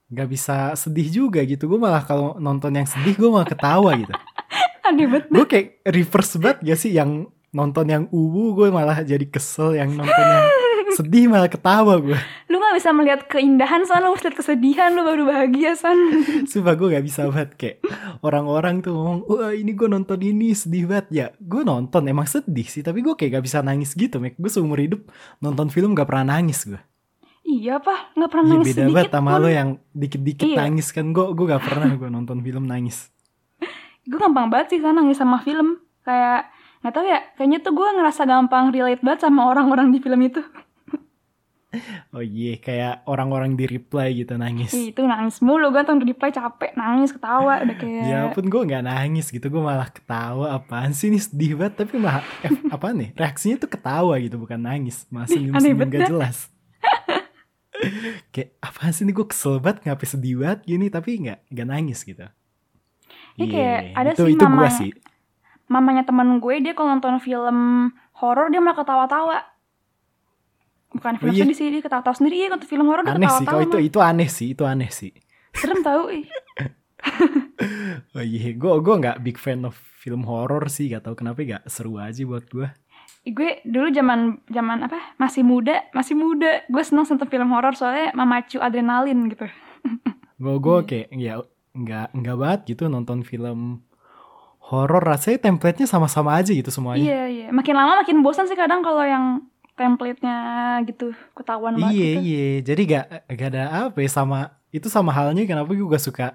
nggak 0.06 0.30
bisa 0.30 0.56
sedih 0.77 1.10
juga 1.10 1.42
gitu. 1.42 1.66
Gue 1.66 1.81
malah 1.81 2.06
kalau 2.06 2.38
nonton 2.38 2.72
yang 2.77 2.86
sedih 2.86 3.18
gue 3.18 3.30
malah 3.30 3.48
ketawa 3.50 3.98
gitu. 3.98 4.13
Aneh 4.88 5.10
banget. 5.10 5.25
Gue 5.33 5.45
kayak 5.50 5.68
reverse 5.86 6.38
banget 6.38 6.57
gak 6.62 6.80
sih 6.80 6.94
yang 6.94 7.25
nonton 7.50 7.86
yang 7.89 8.04
uwu 8.13 8.54
gue 8.54 8.68
malah 8.69 9.01
jadi 9.01 9.25
kesel 9.25 9.74
yang 9.80 9.89
nonton 9.98 10.25
yang 10.25 10.45
sedih 10.96 11.28
malah 11.28 11.48
ketawa 11.48 12.00
gue 12.00 12.16
lu 12.46 12.56
gak 12.56 12.76
bisa 12.76 12.90
melihat 12.90 13.22
keindahan 13.26 13.84
san. 13.84 14.00
Lu 14.00 14.12
mesti 14.12 14.28
lihat 14.28 14.38
kesedihan 14.38 14.90
lu 14.92 15.04
baru 15.04 15.24
bahagia 15.26 15.74
san. 15.74 15.96
Sumpah 16.50 16.74
gue 16.74 16.88
gak 16.94 17.04
bisa 17.04 17.28
banget. 17.28 17.50
Kayak 17.56 17.78
orang-orang 18.20 18.80
tuh 18.80 18.92
ngomong 18.92 19.20
wah 19.26 19.52
ini 19.52 19.72
gue 19.72 19.86
nonton 19.86 20.20
ini 20.20 20.52
sedih 20.52 20.88
banget. 20.88 21.08
Ya 21.10 21.26
gue 21.36 21.62
nonton 21.62 22.06
emang 22.06 22.24
sedih 22.24 22.64
sih. 22.64 22.80
Tapi 22.80 23.04
gue 23.04 23.14
kayak 23.14 23.38
gak 23.38 23.46
bisa 23.46 23.60
nangis 23.60 23.92
gitu 23.92 24.18
mek. 24.18 24.36
Gue 24.36 24.48
seumur 24.48 24.78
hidup 24.78 25.04
nonton 25.40 25.68
film 25.68 25.92
gak 25.94 26.08
pernah 26.08 26.38
nangis 26.38 26.64
gue 26.64 26.80
iya 27.44 27.78
pak. 27.78 28.18
Nggak 28.18 28.30
pernah 28.30 28.46
Iya 28.46 28.52
nangis 28.52 28.68
beda 28.68 28.76
sedikit 28.82 28.96
banget 28.96 29.14
sama 29.14 29.30
pun. 29.30 29.38
lo 29.38 29.50
yang 29.50 29.70
dikit-dikit 29.92 30.48
Iya. 30.48 30.58
nangis 30.58 30.88
kan. 30.90 31.06
Gue 31.12 31.26
gue 31.32 31.46
gak 31.46 31.64
pernah 31.64 31.90
gue 31.92 32.10
nonton 32.10 32.38
film 32.40 32.64
nangis. 32.66 32.98
Gue 34.10 34.18
gampang 34.18 34.50
banget 34.50 34.68
sih 34.70 34.80
san 34.80 34.94
nangis 34.94 35.18
sama 35.18 35.38
film. 35.40 35.78
Kayak 36.02 36.50
nggak 36.82 36.94
tahu 36.94 37.06
ya 37.06 37.20
kayaknya 37.34 37.60
tuh 37.60 37.74
gue 37.74 37.88
ngerasa 37.98 38.22
gampang 38.24 38.70
relate 38.70 39.02
banget 39.02 39.26
sama 39.26 39.50
orang-orang 39.50 39.90
di 39.90 39.98
film 39.98 40.22
itu 40.22 40.38
oh 42.10 42.19
iya 42.19 42.56
kayak 42.56 43.04
orang-orang 43.06 43.54
di 43.54 43.66
reply 43.66 44.13
gitu 44.13 44.36
nangis. 44.36 44.72
Itu 44.72 45.01
nangis 45.01 45.39
mulu. 45.39 45.69
Gue 45.69 45.81
nonton 45.81 46.01
reply 46.01 46.30
capek 46.30 46.74
nangis 46.74 47.10
ketawa 47.10 47.60
udah 47.60 47.75
kayak 47.75 48.04
ya 48.04 48.22
pun 48.30 48.45
gue 48.45 48.62
nggak 48.63 48.83
nangis 48.83 49.27
gitu. 49.27 49.48
Gue 49.48 49.60
malah 49.60 49.88
ketawa. 49.88 50.54
Apaan 50.54 50.92
sih 50.92 51.07
ini 51.07 51.18
sedih 51.18 51.56
banget? 51.56 51.81
Tapi 51.81 51.95
malah 51.95 52.19
eh, 52.42 52.51
apa 52.68 52.92
nih? 52.92 53.13
Reaksinya 53.13 53.56
tuh 53.57 53.69
ketawa 53.69 54.16
gitu 54.18 54.36
bukan 54.36 54.60
nangis. 54.60 55.07
Malah 55.07 55.27
Ih, 55.27 55.33
senyum 55.36 55.54
aneh 55.54 55.62
senyum 55.62 55.80
banget. 55.80 55.94
gak 55.95 56.10
jelas. 56.10 56.38
Kayak 58.31 58.50
apaan 58.60 58.92
sih 58.92 59.04
ini? 59.04 59.12
Gue 59.12 59.27
kesel 59.27 59.60
banget 59.60 59.83
ngapain 59.83 60.10
sedih 60.10 60.36
banget 60.39 60.60
gini? 60.66 60.88
Tapi 60.88 61.10
nggak 61.22 61.39
nggak 61.50 61.68
nangis 61.68 62.01
gitu. 62.01 62.25
Ini 63.36 63.45
kayak 63.45 63.80
Iya, 63.83 63.94
ada 63.94 64.10
itu 64.12 64.24
sih 64.24 64.31
itu 64.31 64.39
gue 64.39 64.50
mama- 64.50 64.72
sih. 64.72 64.92
mamanya 65.66 66.04
temen 66.04 66.38
gue 66.38 66.56
dia 66.62 66.72
kalau 66.72 66.94
nonton 66.94 67.18
film 67.18 67.89
horor 68.13 68.48
dia 68.48 68.62
malah 68.62 68.77
ketawa-tawa 68.77 69.38
bukan 70.96 71.14
film 71.20 71.34
iya? 71.36 71.44
sedih 71.44 71.58
sih 71.58 71.68
dia 71.70 71.82
ketawa-tawa 71.84 72.16
sendiri. 72.16 72.36
Iya 72.42 72.48
nonton 72.56 72.70
film 72.72 72.86
horor 72.88 73.04
dia 73.04 73.16
aneh 73.20 73.30
sih. 73.30 73.46
kalau 73.46 73.62
itu 73.62 73.78
malah. 73.78 73.90
itu 73.92 74.00
aneh 74.00 74.30
sih 74.32 74.48
itu 74.56 74.64
aneh 74.64 74.90
sih. 74.90 75.12
Serem 75.56 75.84
tau 75.84 76.08
ih. 76.10 76.26
Oh 78.18 78.24
iya, 78.24 78.56
gue 78.56 78.74
gue 78.82 78.96
nggak 78.98 79.22
big 79.22 79.38
fan 79.38 79.62
of 79.68 79.78
film 80.02 80.26
horor 80.26 80.66
sih, 80.70 80.90
gak 80.90 81.06
tau 81.06 81.14
kenapa 81.18 81.42
gak 81.46 81.64
seru 81.70 81.98
aja 82.02 82.22
buat 82.26 82.46
gue. 82.50 82.70
gue 83.26 83.62
dulu 83.66 83.90
zaman 83.90 84.38
zaman 84.50 84.86
apa? 84.86 85.18
Masih 85.18 85.42
muda 85.42 85.82
masih 85.98 86.14
muda. 86.14 86.62
Gue 86.70 86.86
seneng 86.86 87.10
nonton 87.10 87.26
film 87.26 87.50
horor 87.50 87.74
soalnya 87.74 88.14
memacu 88.14 88.62
adrenalin 88.62 89.34
gitu. 89.34 89.50
Gue 90.42 90.56
gue 90.62 90.78
kayak 90.86 91.08
ya 91.16 91.42
nggak 91.74 92.08
nggak 92.12 92.36
banget 92.38 92.62
gitu 92.76 92.86
nonton 92.86 93.26
film 93.26 93.82
horor. 94.62 95.02
Rasanya 95.02 95.42
template-nya 95.42 95.90
sama-sama 95.90 96.38
aja 96.38 96.54
gitu 96.54 96.70
semuanya. 96.70 97.02
iya 97.02 97.24
iya. 97.26 97.48
Makin 97.50 97.74
lama 97.74 98.06
makin 98.06 98.22
bosan 98.22 98.46
sih 98.46 98.54
kadang 98.54 98.86
kalau 98.86 99.02
yang 99.02 99.42
template-nya 99.75 100.38
gitu 100.83 101.06
ketahuan 101.31 101.75
banget 101.75 101.92
Iya 101.94 102.07
gitu. 102.10 102.19
iya, 102.24 102.48
jadi 102.63 102.81
gak 102.86 103.06
gak 103.30 103.50
ada 103.51 103.63
apa 103.86 103.98
ya 103.98 104.10
sama 104.10 104.39
itu 104.69 104.88
sama 104.88 105.12
halnya 105.12 105.44
kenapa 105.44 105.69
gue 105.69 105.83
gak 105.86 106.01
suka 106.01 106.27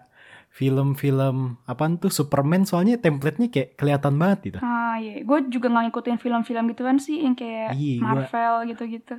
film-film 0.50 1.56
apaan 1.64 1.96
tuh 1.96 2.10
Superman 2.10 2.62
soalnya 2.62 2.96
template-nya 2.96 3.48
kayak 3.48 3.68
kelihatan 3.74 4.14
banget 4.14 4.38
gitu. 4.44 4.58
Ah 4.60 4.98
iya, 4.98 5.22
gue 5.22 5.38
juga 5.48 5.66
nggak 5.66 5.84
ngikutin 5.88 6.18
film-film 6.18 6.64
gituan 6.68 6.98
sih 6.98 7.22
yang 7.22 7.32
kayak 7.32 7.72
Iya, 7.72 7.96
gua- 7.96 8.06
Marvel 8.26 8.54
gitu-gitu. 8.68 9.16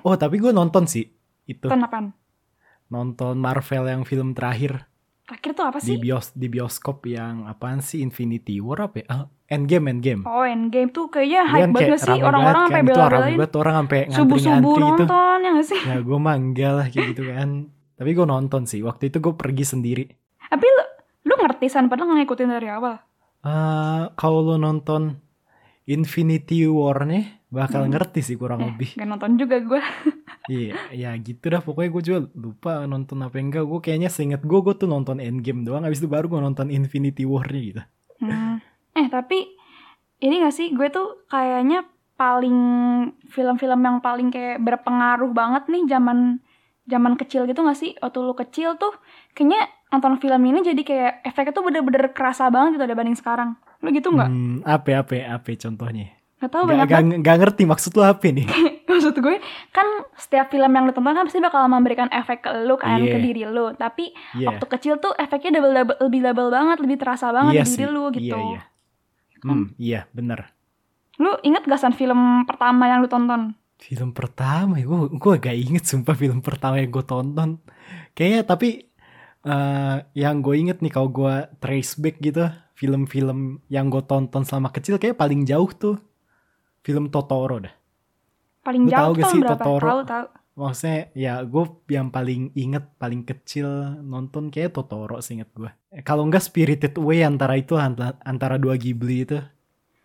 Oh 0.00 0.14
tapi 0.14 0.38
gue 0.38 0.50
nonton 0.50 0.86
sih 0.86 1.10
itu 1.44 1.66
Kenapaan? 1.66 2.14
nonton 2.86 3.36
Marvel 3.36 3.84
yang 3.84 4.02
film 4.02 4.32
terakhir 4.32 4.86
Terakhir 5.24 5.50
tuh 5.52 5.64
apa 5.64 5.78
di 5.78 5.86
sih? 5.86 5.96
bios 5.96 6.26
di 6.32 6.46
bioskop 6.46 6.98
yang 7.06 7.44
apaan 7.44 7.80
sih 7.80 7.98
Infinity 7.98 8.60
War 8.60 8.84
apa 8.84 8.96
ya? 8.98 9.06
Ah, 9.08 9.24
Endgame 9.46 9.88
Endgame. 9.90 10.20
Oh 10.22 10.44
Endgame 10.44 10.88
tuh 10.90 11.08
kayaknya 11.08 11.40
Iya 11.40 11.42
hype 11.46 11.60
kan 11.60 11.70
banget 11.70 11.80
kayak 11.80 11.90
gak 11.90 12.04
sih? 12.04 12.18
Orang-orang 12.18 12.44
banget 12.44 12.60
sampai 12.60 12.76
kan, 12.76 12.84
bela-belain 12.86 13.32
banget 13.34 13.54
orang 13.54 13.74
sampai 13.74 14.00
subuh-subuh 14.10 14.74
gitu. 14.74 14.84
nonton 14.84 15.36
ya 15.38 15.50
gak 15.50 15.66
sih? 15.66 15.80
Ya 15.82 15.96
gue 15.98 16.18
mangga 16.18 16.68
lah 16.74 16.86
kayak 16.86 17.06
gitu 17.10 17.22
kan. 17.26 17.48
Tapi 17.94 18.10
gue 18.10 18.26
nonton 18.26 18.62
sih. 18.64 18.80
Waktu 18.80 19.02
itu 19.06 19.16
gue 19.18 19.32
pergi 19.32 19.64
sendiri. 19.64 20.04
Tapi 20.44 20.66
lu, 20.66 20.84
lu 21.24 21.34
ngerti 21.36 21.66
San, 21.66 21.88
padahal 21.88 22.14
ngikutin 22.14 22.50
dari 22.50 22.68
awal. 22.68 23.00
Eh 23.40 24.04
kalau 24.14 24.40
lo 24.42 24.56
nonton 24.56 25.16
Infinity 25.84 26.64
War 26.64 27.04
nih 27.04 27.24
bakal 27.48 27.84
Hmm. 27.84 27.92
ngerti 27.92 28.20
sih 28.20 28.34
kurang 28.34 28.60
Eh, 28.60 28.66
lebih. 28.66 28.90
Gak 28.94 29.04
nonton 29.06 29.36
juga 29.36 29.56
gue. 29.58 29.80
Iya, 30.44 30.76
ya 30.92 31.10
gitu 31.16 31.48
dah 31.48 31.64
pokoknya 31.64 31.90
gue 31.90 32.02
juga 32.04 32.20
lupa 32.36 32.84
nonton 32.84 33.24
apa 33.24 33.40
enggak. 33.40 33.64
Gue 33.64 33.80
kayaknya 33.80 34.12
seinget 34.12 34.44
gue 34.44 34.58
gue 34.60 34.74
tuh 34.76 34.88
nonton 34.88 35.16
Endgame 35.16 35.64
doang. 35.64 35.88
Abis 35.88 36.04
itu 36.04 36.08
baru 36.10 36.28
gue 36.28 36.40
nonton 36.40 36.68
Infinity 36.68 37.24
War-nya 37.24 37.62
gitu. 37.64 37.82
Hmm. 38.20 38.60
Eh 38.92 39.08
tapi 39.08 39.56
ini 40.20 40.44
gak 40.44 40.54
sih 40.54 40.72
gue 40.76 40.88
tuh 40.92 41.24
kayaknya 41.32 41.88
paling 42.14 42.58
film-film 43.32 43.80
yang 43.82 43.98
paling 43.98 44.28
kayak 44.30 44.62
berpengaruh 44.62 45.32
banget 45.34 45.66
nih 45.66 45.82
zaman 45.90 46.38
zaman 46.84 47.16
kecil 47.16 47.48
gitu 47.48 47.64
gak 47.64 47.80
sih? 47.80 47.96
Waktu 47.96 48.18
lu 48.20 48.36
kecil 48.36 48.76
tuh 48.76 48.92
kayaknya 49.32 49.64
nonton 49.88 50.20
film 50.20 50.42
ini 50.44 50.60
jadi 50.60 50.82
kayak 50.84 51.12
efeknya 51.24 51.52
tuh 51.56 51.64
bener-bener 51.64 52.12
kerasa 52.12 52.52
banget 52.52 52.76
gitu 52.76 52.84
dibanding 52.84 53.16
sekarang. 53.16 53.56
Lu 53.80 53.88
gitu 53.94 54.12
nggak? 54.12 54.28
Hmm, 54.28 54.56
apa 54.66 55.06
apa 55.06 55.40
apa 55.40 55.50
contohnya? 55.56 56.12
Gak 56.42 56.50
tau 56.52 56.68
Gak, 56.68 56.68
banyak 56.68 56.86
gak, 56.90 57.02
gak 57.24 57.36
ngerti 57.40 57.62
maksud 57.64 57.92
lo 57.96 58.04
apa 58.04 58.28
nih? 58.28 58.44
Maksud 58.94 59.14
gue 59.16 59.36
kan 59.68 59.86
setiap 60.14 60.46
film 60.48 60.70
yang 60.70 60.86
lu 60.86 60.92
tonton 60.92 61.10
kan 61.12 61.26
pasti 61.26 61.38
bakal 61.38 61.66
memberikan 61.66 62.06
efek 62.08 62.40
ke 62.40 62.50
lu 62.62 62.74
kan 62.74 62.96
Iya. 62.96 63.10
ke 63.10 63.18
diri 63.18 63.42
lu. 63.44 63.74
Tapi 63.74 64.14
Iya. 64.32 64.46
waktu 64.48 64.64
kecil 64.68 64.94
tuh 64.96 65.10
efeknya 65.14 65.58
double, 65.58 65.74
double 65.74 65.98
lebih 66.00 66.20
double 66.22 66.48
banget, 66.48 66.78
lebih 66.78 66.96
terasa 66.96 67.28
banget 67.28 67.52
Iya 67.52 67.62
di 67.62 67.68
diri 67.68 67.82
sih. 67.82 67.90
lu 67.90 68.04
gitu. 68.10 68.38
Iya, 68.38 68.46
iya. 68.48 68.62
Hmm, 69.42 69.66
iya 69.76 70.00
bener. 70.08 70.54
Lu 71.16 71.34
inget 71.40 71.62
gak 71.62 71.76
San 71.76 71.92
film 71.92 72.16
pertama 72.44 72.86
yang 72.86 72.98
lu 72.98 73.06
tonton? 73.06 73.52
Film 73.76 74.10
pertama 74.10 74.78
ya, 74.78 74.86
gue 74.86 75.12
gue 75.12 75.32
gak 75.36 75.52
inget 75.52 75.84
sumpah 75.84 76.14
film 76.14 76.40
pertama 76.40 76.78
yang 76.78 76.88
gue 76.88 77.04
tonton. 77.04 77.58
Kayaknya 78.12 78.42
tapi 78.42 78.68
eh 79.42 79.96
yang 80.14 80.40
gue 80.40 80.54
inget 80.56 80.80
nih 80.80 80.88
kalau 80.88 81.10
gue 81.10 81.34
trace 81.58 81.94
back 81.94 82.16
gitu, 82.18 82.46
film-film 82.72 83.60
yang 83.68 83.86
gue 83.86 84.00
tonton 84.02 84.42
selama 84.42 84.70
kecil 84.70 84.96
kayak 84.96 85.14
paling 85.14 85.44
jauh 85.44 85.68
tuh 85.68 86.00
film 86.80 87.08
Totoro 87.08 87.60
dah. 87.60 87.74
Paling 88.64 88.82
jauh 88.86 88.96
tahu 88.96 89.12
gak 89.14 89.28
sih 89.28 89.38
berapa? 89.38 89.52
Totoro? 89.54 89.84
Tahu 89.86 90.02
tahu. 90.04 90.26
maksudnya 90.54 91.10
ya 91.12 91.42
gue 91.42 91.64
yang 91.88 92.08
paling 92.08 92.54
inget 92.54 92.86
paling 92.94 93.22
kecil 93.22 93.66
nonton 94.00 94.48
kayak 94.48 94.70
Totoro 94.70 95.18
sih 95.18 95.34
inget 95.34 95.50
gue 95.50 95.66
kalau 96.00 96.22
enggak 96.22 96.40
Spirited 96.40 96.94
Away 96.94 97.22
antara 97.22 97.54
itu 97.54 97.74
antara, 97.74 98.54
dua 98.54 98.74
Ghibli 98.74 99.26
itu 99.26 99.42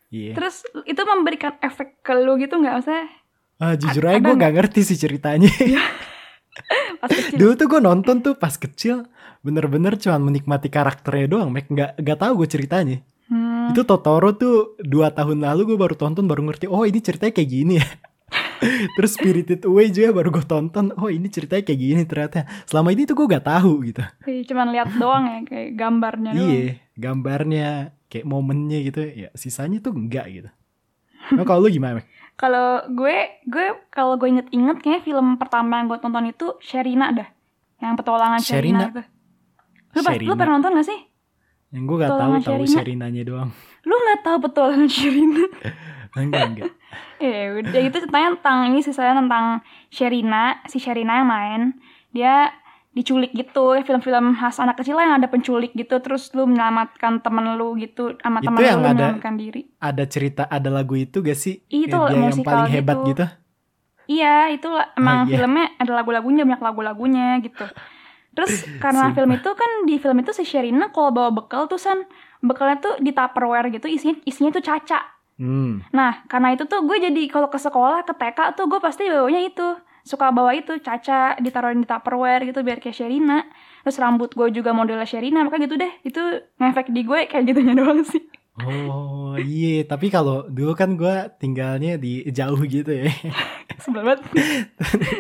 iya 0.10 0.34
Terus 0.34 0.66
itu 0.84 1.02
memberikan 1.06 1.54
efek 1.60 2.02
ke 2.02 2.18
lu 2.18 2.34
gitu 2.36 2.58
nggak 2.58 2.76
maksudnya 2.76 3.06
Ah, 3.58 3.78
jujur 3.78 4.02
aja 4.02 4.18
gue 4.18 4.26
nggak? 4.26 4.42
gak 4.42 4.54
ngerti 4.58 4.82
sih 4.84 4.98
ceritanya 4.98 5.54
pas 7.02 7.10
kecil? 7.10 7.38
dulu 7.38 7.52
tuh 7.54 7.68
gue 7.68 7.80
nonton 7.80 8.16
tuh 8.20 8.34
pas 8.34 8.52
kecil 8.52 9.06
bener-bener 9.40 9.96
cuman 9.96 10.22
menikmati 10.24 10.68
karakternya 10.68 11.30
doang 11.30 11.54
Mek 11.54 11.70
nggak 11.70 11.92
nggak 11.96 12.18
tahu 12.18 12.42
gue 12.42 12.50
ceritanya 12.50 12.98
Hmm, 13.30 13.70
itu 13.70 13.86
Totoro 13.86 14.34
tuh 14.34 14.74
dua 14.82 15.14
tahun 15.14 15.46
lalu 15.46 15.70
gue 15.70 15.78
baru 15.78 15.94
tonton 15.94 16.26
baru 16.26 16.42
ngerti 16.42 16.66
oh 16.66 16.82
ini 16.82 16.98
ceritanya 16.98 17.30
kayak 17.30 17.46
gini 17.48 17.78
ya 17.78 17.86
terus 18.96 19.12
Spirited 19.16 19.66
Away 19.66 19.92
juga 19.92 20.10
baru 20.16 20.30
gue 20.34 20.46
tonton 20.46 20.92
oh 20.96 21.10
ini 21.10 21.28
ceritanya 21.32 21.64
kayak 21.64 21.80
gini 21.80 22.04
ternyata 22.06 22.48
selama 22.68 22.92
ini 22.94 23.08
tuh 23.08 23.16
gue 23.18 23.28
gak 23.32 23.48
tahu 23.48 23.74
gitu 23.88 24.04
kayak 24.24 24.44
cuman 24.48 24.68
lihat 24.76 24.90
doang 25.00 25.24
ya 25.28 25.40
kayak 25.48 25.70
gambarnya 25.80 26.32
doang. 26.36 26.50
iya 26.52 26.64
gambarnya 27.00 27.70
kayak 28.12 28.26
momennya 28.28 28.80
gitu 28.84 29.02
ya 29.06 29.30
sisanya 29.34 29.80
tuh 29.80 29.96
enggak 29.96 30.26
gitu 30.30 30.50
nah 31.36 31.44
kalau 31.46 31.68
lu 31.68 31.70
gimana? 31.70 32.02
Kalau 32.40 32.88
gue, 32.88 33.44
gue 33.52 33.68
kalau 33.92 34.16
gue 34.16 34.32
inget-inget 34.32 34.80
kayaknya 34.80 35.04
film 35.04 35.36
pertama 35.36 35.84
yang 35.84 35.92
gue 35.92 36.00
tonton 36.00 36.24
itu 36.24 36.56
Sherina 36.64 37.12
dah. 37.12 37.28
Yang 37.84 38.00
petualangan 38.00 38.40
Sherina, 38.40 38.88
Sherina? 38.88 39.04
itu. 39.92 40.24
Lu, 40.24 40.32
lu 40.32 40.34
pernah 40.40 40.56
nonton 40.56 40.72
gak 40.80 40.88
sih? 40.88 41.00
yang 41.70 41.84
gue 41.86 41.96
gak 42.02 42.10
tahu 42.10 42.18
Petualangan 42.18 42.42
tahu 42.42 42.54
Sherina. 42.54 42.76
Sherinanya 42.82 43.24
doang 43.26 43.50
Lu 43.86 43.96
gak 44.02 44.20
tahu 44.26 44.38
petualangan 44.50 44.90
Sherina? 44.96 45.44
enggak 46.18 46.44
enggak 46.50 46.72
ya 47.20 47.60
udah 47.60 47.82
itu 47.82 47.98
ceritanya 48.00 48.36
tentang 48.36 48.58
ini 48.68 48.80
sih 48.80 48.92
saya 48.92 49.14
tentang 49.14 49.60
Sherina, 49.88 50.64
si 50.66 50.80
Sherina 50.80 51.20
yang 51.20 51.28
main. 51.28 51.62
Dia 52.10 52.50
diculik 52.90 53.32
gitu, 53.32 53.78
ya 53.78 53.86
film-film 53.86 54.34
khas 54.34 54.58
anak 54.58 54.76
kecil 54.76 54.98
lah 54.98 55.06
yang 55.06 55.16
ada 55.22 55.30
penculik 55.30 55.72
gitu, 55.72 56.02
terus 56.02 56.34
lu 56.34 56.44
menyelamatkan 56.44 57.22
temen 57.22 57.54
lu 57.54 57.78
gitu, 57.78 58.18
sama 58.18 58.42
Itu 58.42 58.50
temen 58.50 58.60
yang 58.60 58.80
lu, 58.80 58.88
ada- 58.88 58.94
menyelamatkan 59.14 59.36
diri. 59.38 59.62
ada 59.78 60.04
cerita 60.04 60.44
ada 60.44 60.68
lagu 60.68 60.98
itu 60.98 61.22
gak 61.22 61.38
sih 61.38 61.62
Itu 61.70 61.94
Kayak 61.94 62.10
dia 62.10 62.18
yang 62.18 62.26
musikal 62.26 62.50
paling 62.66 62.74
hebat 62.74 62.98
gitu. 62.98 63.10
gitu 63.14 63.26
Iya, 64.10 64.50
itu 64.50 64.66
emang 64.98 65.30
iya. 65.30 65.38
filmnya 65.38 65.66
ada 65.78 65.92
lagu-lagunya, 65.94 66.42
banyak 66.42 66.58
lagu-lagunya 66.60 67.38
gitu. 67.46 67.62
Terus 68.34 68.52
karena 68.80 69.14
Sumpah. 69.14 69.16
film 69.16 69.32
itu 69.38 69.50
kan 69.54 69.72
di 69.86 69.96
film 69.96 70.18
itu 70.18 70.32
si 70.34 70.42
Sherina 70.42 70.90
kalau 70.90 71.14
bawa 71.14 71.30
bekal 71.30 71.70
tuh 71.70 71.78
san 71.78 72.10
bekalnya 72.42 72.82
tuh 72.82 72.98
di 72.98 73.14
Tupperware 73.14 73.70
gitu, 73.70 73.86
isinya 73.86 74.18
isinya 74.26 74.50
tuh 74.50 74.66
caca. 74.66 75.19
Hmm 75.40 75.96
Nah, 75.96 76.28
karena 76.28 76.54
itu 76.54 76.68
tuh 76.68 76.84
gue 76.84 77.00
jadi 77.00 77.22
kalau 77.32 77.48
ke 77.48 77.58
sekolah 77.58 78.04
ke 78.04 78.14
TK 78.14 78.60
tuh 78.60 78.68
gue 78.68 78.80
pasti 78.84 79.08
bawanya 79.08 79.42
itu 79.42 79.68
suka 80.04 80.32
bawa 80.34 80.58
itu 80.58 80.80
caca 80.80 81.38
ditaruhin 81.40 81.84
di 81.84 81.88
Tupperware 81.88 82.44
gitu 82.48 82.60
biar 82.66 82.84
kayak 82.84 82.98
Sherina. 82.98 83.46
Terus 83.86 83.98
rambut 84.02 84.34
gue 84.34 84.48
juga 84.52 84.76
modelnya 84.76 85.06
Sherina, 85.08 85.46
makanya 85.46 85.70
gitu 85.70 85.76
deh. 85.80 85.92
Itu 86.04 86.22
ngefek 86.60 86.92
di 86.92 87.02
gue 87.06 87.20
kayak 87.30 87.44
gitunya 87.46 87.74
doang 87.80 88.04
sih. 88.04 88.24
Oh 88.60 89.40
iya, 89.40 89.88
tapi 89.88 90.12
kalau 90.12 90.44
dulu 90.52 90.76
kan 90.76 91.00
gue 91.00 91.32
tinggalnya 91.40 91.96
di 91.96 92.28
jauh 92.28 92.60
gitu 92.68 92.92
ya. 92.92 93.08
Sebel 93.84 94.04
banget. 94.04 94.20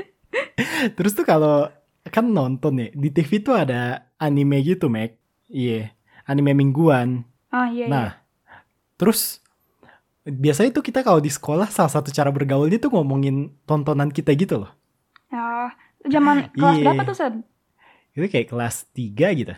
Terus 0.97 1.11
tuh 1.15 1.23
kalau 1.23 1.71
kan 2.09 2.25
nonton 2.27 2.79
nih 2.79 2.89
di 2.95 3.09
TV 3.15 3.39
tuh 3.39 3.55
ada 3.55 4.11
anime 4.19 4.59
gitu, 4.65 4.91
Mac. 4.91 5.15
Iya, 5.47 5.95
anime 6.27 6.51
mingguan. 6.51 7.23
Iya 7.49 7.67
iya. 7.71 7.85
Nah, 7.87 8.09
terus 8.99 9.41
biasanya 10.25 10.71
tuh 10.71 10.83
kita 10.83 10.99
kalau 11.01 11.19
di 11.19 11.31
sekolah 11.31 11.67
salah 11.69 11.91
satu 11.91 12.09
cara 12.09 12.29
bergaulnya 12.29 12.77
tuh 12.77 12.91
ngomongin 12.91 13.55
tontonan 13.63 14.09
kita 14.09 14.35
gitu 14.35 14.65
loh. 14.65 14.71
Ya, 15.29 15.73
zaman 16.07 16.47
kelas 16.59 16.75
Iya. 16.77 16.83
berapa 16.85 17.01
tuh, 17.05 17.15
San? 17.15 17.33
Itu 18.11 18.25
kayak 18.25 18.49
kelas 18.49 18.89
3 18.91 19.27
gitu. 19.31 19.55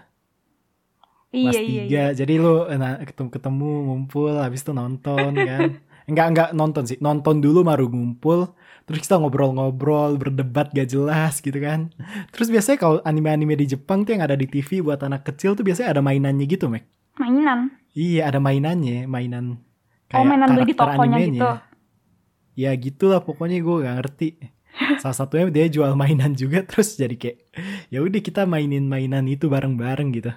Iya 1.32 1.52
Kelas 1.52 1.56
iya 1.56 1.84
3. 1.88 1.88
iya. 1.88 2.06
Jadi 2.12 2.34
lu 2.38 2.68
nah, 2.68 3.00
ketemu-ketemu 3.00 3.70
ngumpul 3.88 4.36
habis 4.36 4.62
itu 4.62 4.72
nonton 4.72 5.32
kan. 5.50 5.80
Enggak 6.06 6.28
enggak 6.36 6.50
nonton 6.52 6.84
sih. 6.84 6.98
Nonton 7.00 7.40
dulu 7.40 7.64
baru 7.64 7.88
ngumpul. 7.88 8.52
Terus 8.84 9.00
kita 9.08 9.16
ngobrol-ngobrol, 9.16 10.20
berdebat 10.20 10.74
gak 10.76 10.90
jelas 10.92 11.40
gitu 11.40 11.56
kan. 11.62 11.94
Terus 12.36 12.52
biasanya 12.52 12.78
kalau 12.82 12.98
anime-anime 13.08 13.56
di 13.56 13.70
Jepang 13.70 14.04
tuh 14.04 14.18
yang 14.18 14.26
ada 14.28 14.36
di 14.36 14.50
TV 14.50 14.84
buat 14.84 15.00
anak 15.00 15.24
kecil 15.24 15.56
tuh 15.56 15.64
biasanya 15.64 15.96
ada 15.96 16.02
mainannya 16.04 16.44
gitu, 16.44 16.68
Mek. 16.68 16.84
Mainan. 17.16 17.72
Iya, 17.96 18.28
ada 18.28 18.44
mainannya, 18.44 19.08
mainan 19.08 19.62
Oh, 20.14 20.24
mainan 20.24 20.50
beli 20.52 20.72
di 20.72 20.76
tokonya 20.76 21.18
animenya. 21.18 21.32
gitu. 21.32 21.50
Ya 22.58 22.72
gitulah 22.76 23.22
pokoknya 23.24 23.58
gue 23.60 23.76
gak 23.82 23.96
ngerti. 24.00 24.28
Salah 25.00 25.16
satunya 25.16 25.48
dia 25.48 25.68
jual 25.68 25.96
mainan 25.96 26.32
juga 26.34 26.64
terus 26.70 26.96
jadi 26.96 27.16
kayak 27.16 27.38
ya 27.88 28.00
udah 28.00 28.20
kita 28.20 28.44
mainin 28.44 28.88
mainan 28.88 29.28
itu 29.28 29.48
bareng-bareng 29.48 30.10
gitu. 30.14 30.32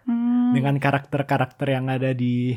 Hmm. 0.00 0.56
dengan 0.56 0.80
karakter-karakter 0.80 1.66
yang 1.70 1.86
ada 1.86 2.10
di 2.10 2.56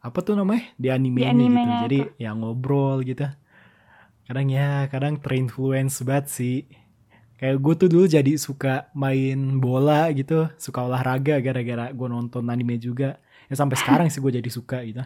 apa 0.00 0.18
tuh 0.22 0.36
namanya 0.38 0.70
di 0.76 0.88
animenya, 0.88 1.32
Di 1.34 1.40
gitu 1.66 1.76
jadi 1.88 1.98
tuh. 1.98 2.10
yang 2.20 2.36
ngobrol 2.40 3.00
gitu 3.02 3.26
kadang 4.28 4.46
ya 4.48 4.86
kadang 4.86 5.18
terinfluence 5.18 6.04
banget 6.06 6.26
sih 6.30 6.56
kayak 7.36 7.58
gue 7.58 7.74
tuh 7.74 7.88
dulu 7.90 8.04
jadi 8.06 8.32
suka 8.38 8.92
main 8.94 9.58
bola 9.58 10.12
gitu 10.14 10.46
suka 10.60 10.84
olahraga 10.86 11.40
gara-gara 11.42 11.90
gue 11.90 12.08
nonton 12.08 12.44
anime 12.46 12.76
juga 12.78 13.18
ya 13.48 13.54
sampai 13.56 13.74
sekarang 13.74 14.06
sih 14.12 14.20
gue 14.20 14.30
jadi 14.38 14.50
suka 14.52 14.84
gitu 14.86 15.02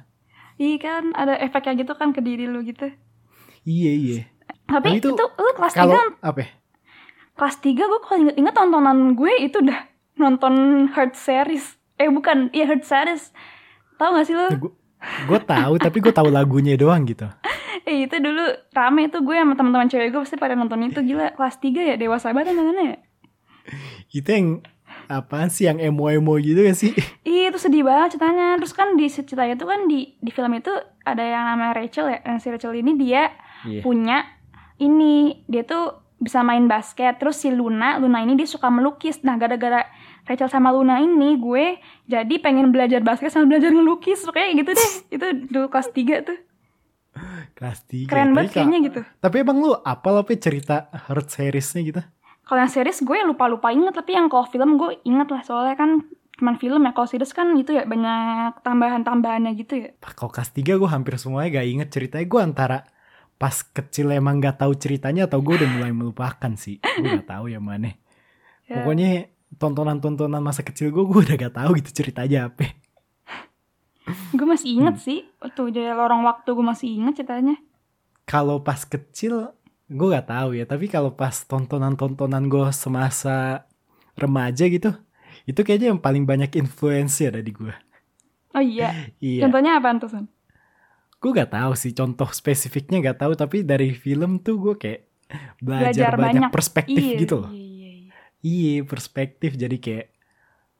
Iya 0.54 0.76
kan 0.78 1.04
ada 1.12 1.34
efeknya 1.36 1.82
gitu 1.82 1.92
kan 1.98 2.14
ke 2.14 2.22
diri 2.22 2.46
lu 2.46 2.62
gitu. 2.62 2.86
iya 3.64 3.92
iya 3.96 4.20
Tapi 4.64 5.00
itu, 5.00 5.12
itu 5.12 5.24
lu 5.24 5.50
kelas 5.56 5.74
kalau 5.74 5.96
3 6.14 6.20
apa 6.22 6.38
ya? 6.40 6.48
kelas 7.34 7.56
3 7.58 7.74
gue 7.74 8.00
kalau 8.04 8.18
inget-inget 8.22 8.54
tontonan 8.54 8.98
gue 9.18 9.32
itu 9.42 9.58
udah 9.58 9.80
nonton 10.14 10.54
Heart 10.94 11.18
series. 11.18 11.74
Eh 11.98 12.06
bukan, 12.06 12.54
iya 12.54 12.70
Heart 12.70 12.84
series. 12.86 13.34
Tahu 13.98 14.10
gak 14.14 14.26
sih 14.26 14.34
lu? 14.34 14.46
gue 14.54 14.72
gue 15.04 15.40
tahu 15.44 15.74
tapi 15.76 16.00
gue 16.00 16.14
tahu 16.14 16.32
lagunya 16.32 16.78
doang 16.80 17.04
gitu 17.04 17.28
Eh 17.84 18.08
itu 18.08 18.16
dulu 18.16 18.40
rame 18.72 19.12
tuh 19.12 19.20
gue 19.20 19.36
sama 19.36 19.52
teman-teman 19.52 19.92
cewek 19.92 20.08
gue 20.08 20.20
pasti 20.24 20.40
pada 20.40 20.56
nonton 20.56 20.80
itu 20.80 21.04
gila 21.04 21.36
kelas 21.36 21.60
3 21.60 21.90
ya 21.92 21.94
dewasa 22.00 22.32
banget 22.32 22.56
nontonnya 22.56 22.96
ya. 22.96 22.98
itu 24.08 24.24
yang 24.24 24.64
apaan 25.06 25.48
sih 25.48 25.64
yang 25.64 25.76
emo-emo 25.76 26.34
gitu 26.36 26.60
gak 26.60 26.74
sih 26.74 26.92
Iya 27.28 27.50
itu 27.50 27.58
sedih 27.58 27.82
banget 27.82 28.16
ceritanya. 28.16 28.56
Terus 28.56 28.72
kan 28.72 28.88
di 28.94 29.06
ceritanya 29.06 29.54
tuh 29.54 29.66
kan 29.66 29.84
di 29.84 30.16
di 30.16 30.30
film 30.30 30.52
itu 30.52 30.70
ada 31.02 31.20
yang 31.20 31.44
namanya 31.46 31.76
Rachel 31.76 32.08
ya. 32.08 32.18
Dan 32.20 32.38
si 32.38 32.48
Rachel 32.48 32.72
ini 32.74 32.94
dia 32.94 33.28
Iya. 33.64 33.80
punya 33.80 34.24
ini 34.76 35.44
dia 35.44 35.62
tuh 35.62 35.92
bisa 36.16 36.40
main 36.40 36.64
basket. 36.64 37.16
Terus 37.16 37.36
si 37.36 37.48
Luna, 37.48 37.96
Luna 37.96 38.20
ini 38.20 38.32
dia 38.34 38.44
suka 38.44 38.68
melukis. 38.68 39.20
Nah 39.20 39.34
gara-gara 39.34 39.84
Rachel 40.24 40.48
sama 40.48 40.68
Luna 40.68 40.96
ini 40.98 41.36
gue 41.36 41.76
jadi 42.04 42.34
pengen 42.38 42.70
belajar 42.70 43.00
basket 43.00 43.28
sama 43.28 43.44
belajar 43.46 43.68
ngelukis. 43.68 44.24
Kayak 44.26 44.50
gitu 44.56 44.70
deh. 44.72 44.90
Itu 45.16 45.26
dulu 45.48 45.66
kelas 45.68 45.88
3 45.92 46.22
tuh. 46.22 46.38
kelas 47.54 47.78
3 47.86 48.10
Keren 48.10 48.30
banget 48.34 48.50
kayaknya 48.52 48.78
gitu. 48.84 49.00
Tapi 49.18 49.36
emang 49.38 49.60
lu 49.60 49.72
apa 49.76 50.08
apa 50.10 50.32
cerita 50.34 50.88
Heart 50.90 51.28
seriesnya 51.30 51.80
gitu? 51.82 52.02
Kalau 52.44 52.58
yang 52.58 52.68
series 52.68 53.00
gue 53.00 53.16
lupa-lupa 53.24 53.68
inget. 53.68 53.92
Tapi 53.92 54.12
yang 54.12 54.28
kalau 54.28 54.44
film 54.44 54.76
gue 54.76 55.00
inget 55.02 55.26
lah. 55.26 55.40
Soalnya 55.40 55.74
kan 55.74 55.90
cuman 56.34 56.54
film 56.54 56.80
ya. 56.80 56.92
Kalau 56.92 57.06
series 57.06 57.30
kan 57.30 57.52
itu 57.54 57.72
ya 57.72 57.84
banyak 57.84 58.60
tambahan-tambahannya 58.60 59.52
gitu 59.56 59.74
ya. 59.78 59.88
Pak, 59.96 60.12
Kalau 60.14 60.30
kelas 60.30 60.50
3 60.50 60.76
gue 60.76 60.86
hampir 60.86 61.16
semuanya 61.16 61.58
gak 61.58 61.66
inget 61.66 61.88
ceritanya. 61.90 62.26
Gue 62.26 62.40
antara 62.40 62.78
pas 63.34 63.56
kecil 63.56 64.08
emang 64.10 64.38
gak 64.38 64.58
tahu 64.58 64.72
ceritanya 64.74 65.24
atau 65.24 65.40
gue 65.40 65.54
udah 65.56 65.70
mulai 65.70 65.90
melupakan 65.90 66.52
sih. 66.54 66.78
Gue 66.78 67.18
gak 67.18 67.30
tahu 67.30 67.48
yang 67.48 67.62
mana. 67.62 67.92
Ya. 68.64 68.80
Pokoknya 68.80 69.28
tontonan-tontonan 69.54 70.40
masa 70.40 70.64
kecil 70.64 70.88
gue 70.88 71.04
gue 71.04 71.20
udah 71.20 71.36
gak 71.36 71.52
tahu 71.52 71.76
gitu 71.76 72.00
ceritanya 72.00 72.48
apa. 72.48 72.72
Gue 74.32 74.44
masih 74.44 74.72
Hmm. 74.72 74.76
inget 74.80 74.96
sih. 75.00 75.18
Tuh 75.52 75.68
jadi 75.68 75.92
lorong 75.92 76.24
waktu 76.24 76.48
gue 76.48 76.64
masih 76.64 76.88
inget 76.96 77.20
ceritanya. 77.20 77.56
Kalau 78.24 78.60
pas 78.60 78.80
kecil 78.80 79.52
gue 79.88 80.06
gak 80.14 80.28
tahu 80.28 80.56
ya. 80.56 80.64
Tapi 80.64 80.86
kalau 80.88 81.12
pas 81.14 81.34
tontonan-tontonan 81.44 82.48
gue 82.48 82.68
semasa 82.72 83.68
remaja 84.16 84.64
gitu, 84.68 84.90
itu 85.44 85.60
kayaknya 85.60 85.94
yang 85.94 86.00
paling 86.02 86.24
banyak 86.24 86.50
influence 86.56 87.20
ada 87.20 87.40
di 87.40 87.52
gue. 87.52 87.74
Oh 88.54 88.62
iya. 88.62 88.92
Iya. 89.24 89.48
Contohnya 89.48 89.78
apa 89.80 89.92
tuh, 89.98 90.10
Son? 90.10 90.26
gue 91.24 91.32
gak 91.32 91.56
tahu 91.56 91.72
sih 91.72 91.96
contoh 91.96 92.28
spesifiknya 92.36 93.00
gak 93.00 93.24
tahu 93.24 93.32
tapi 93.32 93.64
dari 93.64 93.96
film 93.96 94.44
tuh 94.44 94.60
gue 94.60 94.74
kayak 94.76 95.00
Belajar 95.56 96.12
belajar, 96.12 96.12
banyak, 96.20 96.20
banyak. 96.20 96.50
perspektif 96.52 97.00
Iya, 97.00 97.16
gitu 97.24 97.34
loh 97.40 97.48
Iya, 97.48 97.64
iya, 97.64 97.90
iya. 97.96 98.12
iya 98.44 98.74
perspektif 98.84 99.56
jadi 99.56 99.72
kayak 99.80 100.06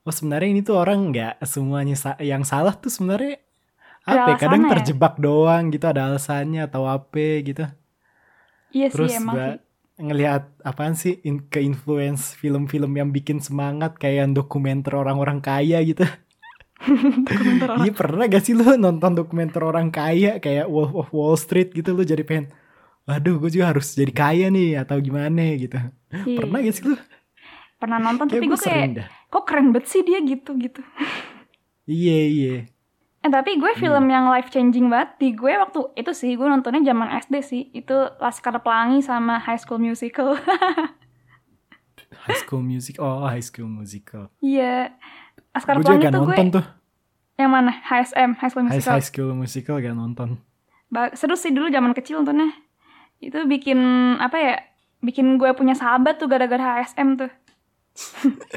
oh 0.05 0.13
sebenarnya 0.13 0.49
ini 0.53 0.61
tuh 0.61 0.77
orang 0.77 1.01
nggak 1.09 1.41
semuanya 1.49 1.97
sa- 1.97 2.21
yang 2.21 2.45
salah 2.45 2.77
tuh 2.77 2.93
sebenarnya 2.93 3.41
apa 4.05 4.37
ya, 4.37 4.37
kadang 4.37 4.69
ya? 4.69 4.71
terjebak 4.77 5.17
doang 5.17 5.73
gitu 5.73 5.89
ada 5.89 6.13
alasannya 6.13 6.69
atau 6.69 6.85
apa 6.85 7.41
gitu 7.41 7.65
Iya 8.75 8.91
terus 8.91 9.15
sih 9.15 9.23
emang 9.23 9.35
gua 9.39 9.47
sih. 9.55 9.61
ngelihat 10.03 10.43
apaan 10.67 10.95
sih 10.99 11.23
in- 11.23 11.47
ke 11.47 11.63
influence 11.63 12.35
film-film 12.35 12.91
yang 12.99 13.15
bikin 13.15 13.39
semangat 13.39 13.95
kayak 13.95 14.27
yang 14.27 14.33
dokumenter 14.35 14.99
orang-orang 14.99 15.39
kaya 15.39 15.79
gitu. 15.87 16.03
Iya 17.81 17.93
pernah 17.97 18.29
gak 18.29 18.45
sih 18.45 18.53
lu 18.53 18.77
nonton 18.77 19.17
dokumenter 19.17 19.65
orang 19.65 19.89
kaya 19.89 20.37
kayak 20.37 20.69
Wolf 20.69 20.93
of 20.93 21.09
Wall 21.17 21.39
Street 21.41 21.73
gitu 21.73 21.97
lu 21.97 22.05
jadi 22.05 22.21
pengen 22.27 22.53
waduh 23.09 23.41
gue 23.41 23.57
juga 23.57 23.73
harus 23.73 23.97
jadi 23.97 24.13
kaya 24.13 24.47
nih 24.53 24.83
atau 24.85 25.01
gimana 25.01 25.57
gitu. 25.57 25.81
Iya. 26.13 26.45
Pernah 26.45 26.59
gak 26.61 26.75
sih 26.77 26.85
lu? 26.85 26.97
Pernah 27.81 27.99
nonton 28.05 28.27
tapi 28.29 28.45
gue 28.45 28.53
gue 28.53 28.61
kayak 28.61 29.09
kok 29.33 29.45
keren 29.49 29.73
banget 29.73 29.87
sih 29.89 30.01
dia 30.05 30.21
gitu 30.21 30.51
gitu. 30.61 30.83
Iya 31.89 32.19
iya. 32.29 32.57
Eh 33.25 33.31
tapi 33.31 33.57
gue 33.57 33.73
Hmm. 33.73 33.81
film 33.81 34.05
yang 34.07 34.29
life 34.29 34.49
changing 34.49 34.87
banget 34.87 35.17
di 35.17 35.33
gue 35.33 35.49
waktu 35.51 35.81
itu 35.95 36.13
sih 36.13 36.33
gue 36.33 36.45
nontonnya 36.45 36.85
zaman 36.85 37.09
SD 37.11 37.35
sih 37.41 37.63
itu 37.73 37.97
Laskar 38.15 38.61
Pelangi 38.61 39.01
sama 39.01 39.41
High 39.41 39.57
School 39.57 39.81
Musical. 39.81 40.37
High 42.25 42.39
School 42.39 42.61
Music. 42.61 42.97
Oh 42.99 43.21
High 43.23 43.41
School 43.43 43.67
Musical. 43.67 44.29
Iya. 44.39 44.93
Laskar 45.51 45.77
Gue 45.77 45.83
juga 45.83 45.89
Pelangi 45.91 46.05
gak 46.05 46.13
tuh 46.13 46.21
gue 46.21 46.29
nonton 46.31 46.49
tuh. 46.53 46.67
yang 47.35 47.51
mana? 47.51 47.73
HSM 47.83 48.31
High 48.35 48.51
School 48.51 48.65
Musical. 48.65 48.93
High 48.93 49.05
School 49.05 49.31
Musical 49.35 49.77
gak 49.79 49.95
nonton. 49.95 50.29
Ba- 50.87 51.13
seru 51.13 51.35
sih 51.35 51.51
dulu 51.51 51.67
zaman 51.69 51.91
kecil 51.93 52.21
nontonnya. 52.21 52.53
Itu 53.19 53.43
bikin 53.45 53.79
apa 54.17 54.37
ya? 54.37 54.55
Bikin 55.01 55.37
gue 55.37 55.51
punya 55.53 55.73
sahabat 55.73 56.17
tuh 56.17 56.29
gara-gara 56.29 56.79
HSM 56.79 57.19
tuh. 57.19 57.33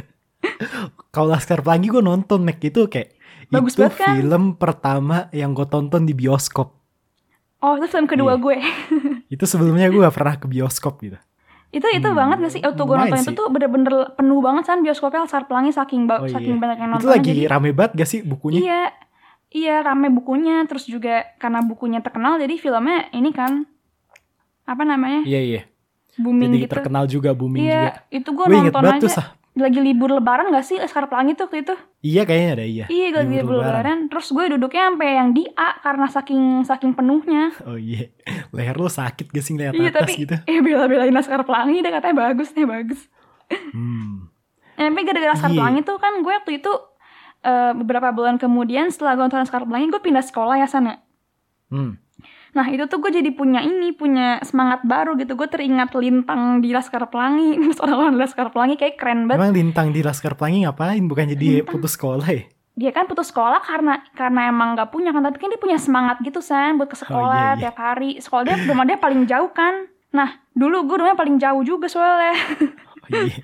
Kalau 1.09 1.27
Laskar 1.29 1.59
Pelangi 1.59 1.89
gue 1.89 1.99
nonton 1.99 2.41
Mac 2.41 2.59
itu 2.59 2.85
kayak 2.85 3.16
Bagus 3.49 3.73
itu 3.73 3.81
banget 3.81 3.95
kan? 3.97 4.13
film 4.13 4.43
pertama 4.53 5.17
yang 5.31 5.51
gue 5.51 5.63
tonton 5.65 6.01
di 6.01 6.11
bioskop. 6.11 6.75
Oh 7.57 7.73
itu 7.73 7.87
film 7.87 8.05
kedua 8.05 8.33
Iya. 8.33 8.39
gue. 8.39 8.55
Itu 9.33 9.43
sebelumnya 9.43 9.87
gue 9.87 9.99
gak 9.99 10.13
pernah 10.13 10.35
ke 10.35 10.45
bioskop 10.45 11.01
gitu. 11.01 11.17
itu 11.67 11.83
itu 11.85 12.05
Hmm, 12.05 12.15
banget 12.15 12.37
gak 12.39 12.53
sih? 12.53 12.61
Waktu 12.61 12.79
gue 12.79 12.95
nonton 12.97 13.19
itu 13.19 13.31
tuh 13.33 13.47
bener-bener 13.47 13.93
penuh 14.13 14.39
banget 14.39 14.63
kan 14.65 14.79
bioskopnya 14.79 15.21
Laskar 15.21 15.43
Pelangi 15.43 15.69
saking 15.69 16.05
ba- 16.05 16.21
Oh, 16.21 16.25
saking 16.25 16.55
iya. 16.55 16.61
banyak 16.61 16.77
yang 16.77 16.89
Itu 16.89 16.95
nonton. 17.01 17.11
lagi 17.11 17.33
rame 17.45 17.69
banget 17.71 17.91
gak 17.93 18.07
sih 18.07 18.19
bukunya? 18.21 18.59
Iya, 18.61 18.81
iya 19.49 19.75
rame 19.81 20.07
bukunya. 20.07 20.63
Terus 20.63 20.85
juga 20.85 21.27
karena 21.35 21.59
bukunya 21.59 21.99
terkenal, 21.99 22.37
jadi 22.37 22.55
filmnya 22.55 23.11
ini 23.11 23.31
kan 23.31 23.67
apa 24.63 24.83
namanya 24.83 25.23
Iya 25.23 25.39
iya. 25.41 25.61
booming 26.15 26.49
Jadi 26.49 26.59
gitu. 26.61 26.71
terkenal 26.73 27.03
juga 27.05 27.29
booming 27.31 27.61
juga. 27.61 27.73
Iya, 27.73 27.91
itu 28.11 28.29
gue 28.29 28.45
inget 28.49 28.63
nonton 28.69 28.81
banget 28.81 28.95
aja. 28.97 29.07
tuh. 29.11 29.27
Lagi 29.57 29.79
libur 29.81 30.13
lebaran 30.13 30.53
gak 30.53 30.65
sih 30.65 30.77
Laskar 30.77 31.09
Pelangi 31.09 31.33
tuh 31.33 31.49
waktu 31.49 31.65
itu? 31.65 31.75
Iya 32.05 32.29
kayaknya 32.29 32.49
ada 32.53 32.65
iya. 32.65 32.85
Iya, 32.87 33.07
lagi 33.09 33.33
libur 33.41 33.57
lebaran. 33.57 34.05
Terus 34.05 34.29
gue 34.29 34.45
duduknya 34.53 34.93
sampai 34.93 35.09
yang 35.17 35.29
di 35.33 35.43
A 35.57 35.81
karena 35.81 36.05
saking 36.05 36.61
saking 36.61 36.91
penuhnya. 36.93 37.49
Oh 37.67 37.75
iya. 37.75 38.13
Leher 38.53 38.77
lo 38.77 38.87
sakit 38.87 39.33
gak 39.33 39.43
sih 39.43 39.57
ngeliat 39.57 39.73
iya, 39.73 39.89
atas 39.89 40.05
tapi 40.05 40.13
gitu? 40.23 40.35
eh 40.51 40.59
bela-belain 40.61 41.11
Laskar 41.11 41.41
Pelangi 41.43 41.81
deh 41.81 41.91
katanya 41.91 42.15
bagus 42.29 42.53
nih 42.53 42.67
bagus. 42.69 43.01
Hmm. 43.49 44.29
Ya, 44.77 44.93
tapi 44.93 45.01
gara-gara 45.03 45.31
Laskar 45.33 45.51
Iya. 45.51 45.57
Pelangi 45.57 45.81
tuh 45.81 45.97
kan 45.97 46.13
gue 46.21 46.33
waktu 46.37 46.51
itu 46.61 46.71
eh, 47.41 47.71
beberapa 47.73 48.13
bulan 48.13 48.37
kemudian 48.37 48.93
setelah 48.93 49.17
gue 49.17 49.23
nonton 49.25 49.41
Laskar 49.41 49.65
Pelangi 49.65 49.89
gue 49.89 50.01
pindah 50.05 50.21
sekolah 50.21 50.61
ya 50.61 50.69
sana. 50.69 51.01
Hmm. 51.73 51.97
Nah 52.57 52.65
itu 52.73 52.89
tuh 52.89 52.97
gue 52.97 53.13
jadi 53.21 53.29
punya 53.29 53.61
ini, 53.61 53.93
punya 53.93 54.41
semangat 54.41 54.81
baru 54.81 55.13
gitu. 55.13 55.37
Gue 55.37 55.45
teringat 55.45 55.93
lintang 55.93 56.57
di 56.65 56.73
Laskar 56.73 57.05
Pelangi. 57.05 57.53
Terus 57.61 57.77
orang-orang 57.77 58.17
di 58.17 58.21
Laskar 58.25 58.49
Pelangi 58.49 58.75
kayak 58.81 58.97
keren 58.97 59.29
banget. 59.29 59.37
Emang 59.45 59.53
Lintang 59.53 59.87
di 59.93 60.01
Laskar 60.01 60.33
Pelangi 60.33 60.65
ngapain? 60.65 61.05
Bukan 61.05 61.29
jadi 61.37 61.61
Lintang. 61.61 61.69
putus 61.69 61.93
sekolah 61.93 62.25
ya? 62.25 62.49
Dia 62.77 62.91
kan 62.93 63.05
putus 63.05 63.29
sekolah 63.29 63.61
karena 63.61 64.01
karena 64.17 64.49
emang 64.49 64.73
gak 64.73 64.89
punya 64.89 65.13
kan. 65.13 65.21
Tapi 65.21 65.37
kan 65.37 65.53
dia 65.53 65.61
punya 65.61 65.77
semangat 65.77 66.17
gitu 66.25 66.41
San 66.41 66.81
buat 66.81 66.89
ke 66.89 66.97
sekolah 66.97 67.53
iya, 67.53 67.61
iya. 67.61 67.61
tiap 67.69 67.77
hari. 67.77 68.17
Sekolah 68.17 68.41
dia 68.49 68.57
rumah 68.65 68.85
dia 68.89 68.97
paling 68.97 69.29
jauh 69.29 69.53
kan. 69.53 69.85
Nah 70.17 70.41
dulu 70.57 70.89
gue 70.89 70.97
rumahnya 70.97 71.17
paling 71.17 71.37
jauh 71.37 71.61
juga 71.61 71.85
soalnya. 71.85 72.33
Oh, 73.05 73.21
iya. 73.21 73.37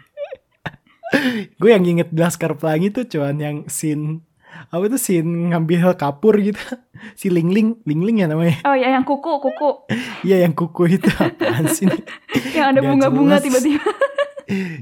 gue 1.61 1.69
yang 1.69 1.85
inget 1.85 2.09
Laskar 2.17 2.57
Pelangi 2.57 2.89
tuh 2.89 3.05
cuman 3.05 3.37
yang 3.37 3.57
scene 3.69 4.25
apa 4.65 4.85
tuh 4.85 4.95
scene 4.95 5.25
ngambil 5.49 5.91
kapur 5.93 6.37
gitu 6.37 6.59
si 7.19 7.27
Lingling 7.27 7.81
Lingling 7.81 8.17
ya 8.17 8.27
namanya 8.27 8.61
Oh 8.63 8.73
ya 8.73 8.87
yang 8.89 9.01
kuku, 9.01 9.41
kuku. 9.41 9.69
iya 10.27 10.39
yang 10.39 10.51
kuku 10.51 10.93
itu 10.93 11.09
apaan 11.11 11.67
sih 11.67 11.85
nih? 11.85 12.01
Yang 12.55 12.67
ada 12.69 12.79
bunga-bunga 12.81 13.35
tiba-tiba. 13.39 13.83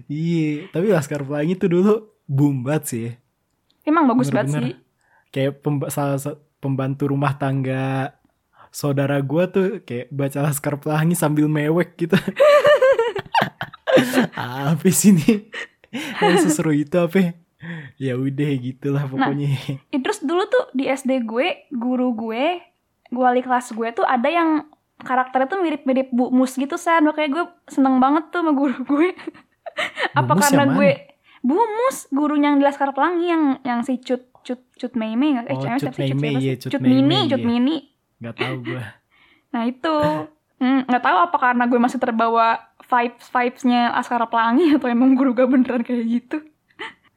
iya 0.06 0.68
tapi 0.68 0.90
Laskar 0.90 1.22
Pelangi 1.22 1.56
tuh 1.56 1.70
dulu 1.70 1.94
boom 2.26 2.62
banget 2.62 2.84
sih 2.86 3.08
Emang 3.82 4.06
bagus 4.06 4.30
banget 4.30 4.52
Bener-bener. 4.52 4.64
sih. 4.68 4.76
kayak 5.30 5.52
pemba- 5.60 5.90
salah 5.90 6.18
sa- 6.18 6.38
pembantu 6.58 7.08
rumah 7.08 7.34
tangga 7.34 8.14
saudara 8.68 9.18
gue 9.18 9.44
tuh 9.48 9.68
kayak 9.82 10.08
baca 10.10 10.40
Laskar 10.42 10.76
Pelangi 10.76 11.14
sambil 11.14 11.48
mewek 11.48 11.98
gitu 11.98 12.16
apa 14.34 14.88
sih 14.88 15.12
ini 15.12 15.52
yang 16.18 16.40
seseru 16.40 16.72
itu 16.72 16.96
apa 16.96 17.36
ya 18.06 18.14
udah 18.16 18.50
gitulah 18.58 19.04
pokoknya 19.06 19.50
Ih, 19.94 20.00
terus 20.02 20.22
dulu 20.22 20.44
tuh 20.46 20.70
di 20.72 20.86
SD 20.86 21.24
gue, 21.24 21.70
guru 21.70 22.14
gue, 22.14 22.60
wali 23.12 23.42
kelas 23.42 23.72
gue 23.72 23.88
tuh 23.92 24.04
ada 24.04 24.28
yang 24.28 24.66
karakternya 25.02 25.50
tuh 25.50 25.60
mirip-mirip 25.60 26.14
Bu 26.14 26.30
Mus 26.30 26.54
gitu 26.54 26.78
San. 26.78 27.02
Makanya 27.04 27.30
gue 27.34 27.46
seneng 27.68 27.98
banget 27.98 28.30
tuh 28.30 28.46
sama 28.46 28.54
guru 28.54 28.78
gue. 28.86 29.18
Apa 30.14 30.34
Mus 30.34 30.46
karena 30.46 30.66
gue 30.72 30.92
Bu 31.42 31.58
Mus, 31.58 32.06
gurunya 32.10 32.54
yang 32.54 32.62
di 32.62 32.66
Laskar 32.66 32.94
Pelangi 32.94 33.26
yang 33.26 33.44
yang 33.66 33.80
si 33.82 33.98
Cut 33.98 34.30
Cut 34.42 34.62
Cut 34.78 34.94
Meme 34.94 35.38
nggak? 35.38 35.46
Eh, 35.50 35.56
Oh, 35.58 35.62
Cut? 35.62 35.98
Meme, 35.98 36.30
sih? 36.38 36.38
iya, 36.38 36.54
Cut 36.58 36.72
Cut 36.78 36.82
Mini, 36.82 37.26
Cut 37.26 37.42
iya. 37.42 37.48
Mini. 37.48 37.78
nggak 38.22 38.36
tahu 38.38 38.56
gue 38.62 38.84
Nah 39.54 39.64
itu 39.66 39.96
Hmm, 40.62 40.86
nggak 40.86 41.02
tahu 41.02 41.18
apa 41.18 41.38
karena 41.42 41.66
gue 41.66 41.80
masih 41.82 41.98
terbawa 41.98 42.62
vibes 42.86 43.26
vibesnya 43.34 43.90
Laskar 43.98 44.22
Pelangi 44.30 44.78
atau 44.78 44.94
emang 44.94 45.18
guru 45.18 45.34
gue 45.34 45.50
beneran 45.50 45.82
kayak 45.82 46.06
gitu. 46.06 46.38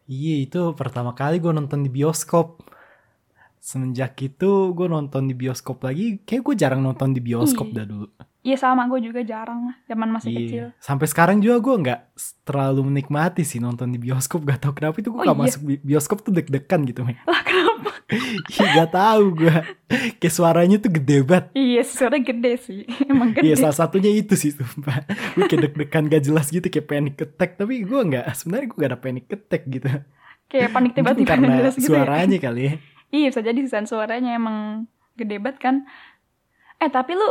Iya 0.06 0.34
itu 0.38 0.72
pertama 0.72 1.12
kali 1.12 1.38
gue 1.38 1.50
nonton 1.50 1.80
di 1.80 1.90
bioskop 1.90 2.60
semenjak 3.56 4.12
itu 4.18 4.50
gue 4.70 4.86
nonton 4.86 5.24
di 5.24 5.32
bioskop 5.32 5.80
lagi 5.80 6.20
kayak 6.20 6.42
gue 6.42 6.54
jarang 6.54 6.80
nonton 6.80 7.10
di 7.10 7.20
bioskop 7.20 7.68
Iya. 7.68 7.74
dah 7.74 7.86
dulu 7.86 8.08
Iya 8.44 8.60
sama 8.60 8.84
gue 8.84 9.00
juga 9.00 9.24
jarang 9.24 9.64
lah, 9.64 9.76
zaman 9.88 10.04
masih 10.12 10.28
Iya. 10.28 10.36
kecil. 10.38 10.64
Sampai 10.76 11.08
sekarang 11.08 11.40
juga 11.40 11.64
gue 11.64 11.74
nggak 11.80 12.00
terlalu 12.44 12.92
menikmati 12.92 13.40
sih 13.40 13.56
nonton 13.56 13.88
di 13.88 13.96
bioskop. 13.96 14.44
Gak 14.44 14.60
tau 14.60 14.76
kenapa 14.76 15.00
itu 15.00 15.08
gue 15.08 15.16
Oh, 15.16 15.24
gak 15.24 15.32
iya. 15.32 15.44
masuk 15.48 15.60
bi- 15.64 15.80
bioskop 15.80 16.20
tuh 16.20 16.28
deg-degan 16.30 16.84
gitu. 16.84 17.08
men. 17.08 17.16
Lah 17.24 17.40
kenapa? 17.40 17.63
Iya 18.50 18.64
gak 18.84 18.90
tahu 18.92 19.24
gue. 19.40 19.56
Kayak 20.20 20.34
suaranya 20.34 20.76
tuh 20.80 20.90
gede 20.92 21.24
banget. 21.24 21.46
Iya, 21.56 21.82
suara 21.86 22.16
gede 22.20 22.52
sih. 22.60 22.80
Emang 23.10 23.32
gede. 23.34 23.44
Iya 23.46 23.54
salah 23.60 23.76
satunya 23.76 24.10
itu 24.12 24.34
sih 24.34 24.52
sumpah. 24.54 25.04
Gue 25.34 25.44
kayak 25.46 25.70
deg-degan 25.70 26.04
gak 26.10 26.22
jelas 26.24 26.48
gitu 26.50 26.66
kayak 26.68 26.86
panic 26.86 27.16
attack. 27.20 27.56
Tapi 27.56 27.82
gue 27.82 28.00
nggak. 28.00 28.24
Sebenarnya 28.36 28.66
gue 28.70 28.78
gak 28.78 28.90
ada 28.90 29.00
panic 29.00 29.26
attack 29.30 29.62
gitu. 29.68 29.88
Kayak 30.48 30.70
panik 30.70 30.92
tiba-tiba 30.94 31.28
karena 31.28 31.56
jelas 31.58 31.74
gitu 31.74 31.88
ya. 31.88 32.04
suaranya 32.04 32.38
kali 32.38 32.62
ya. 32.62 32.74
Iya, 33.14 33.26
bisa 33.30 33.40
jadi 33.42 33.60
sih 33.62 33.86
suaranya 33.86 34.30
emang 34.34 34.86
gede 35.14 35.36
banget 35.38 35.58
kan. 35.62 35.74
Eh, 36.82 36.90
tapi 36.90 37.14
lu 37.14 37.28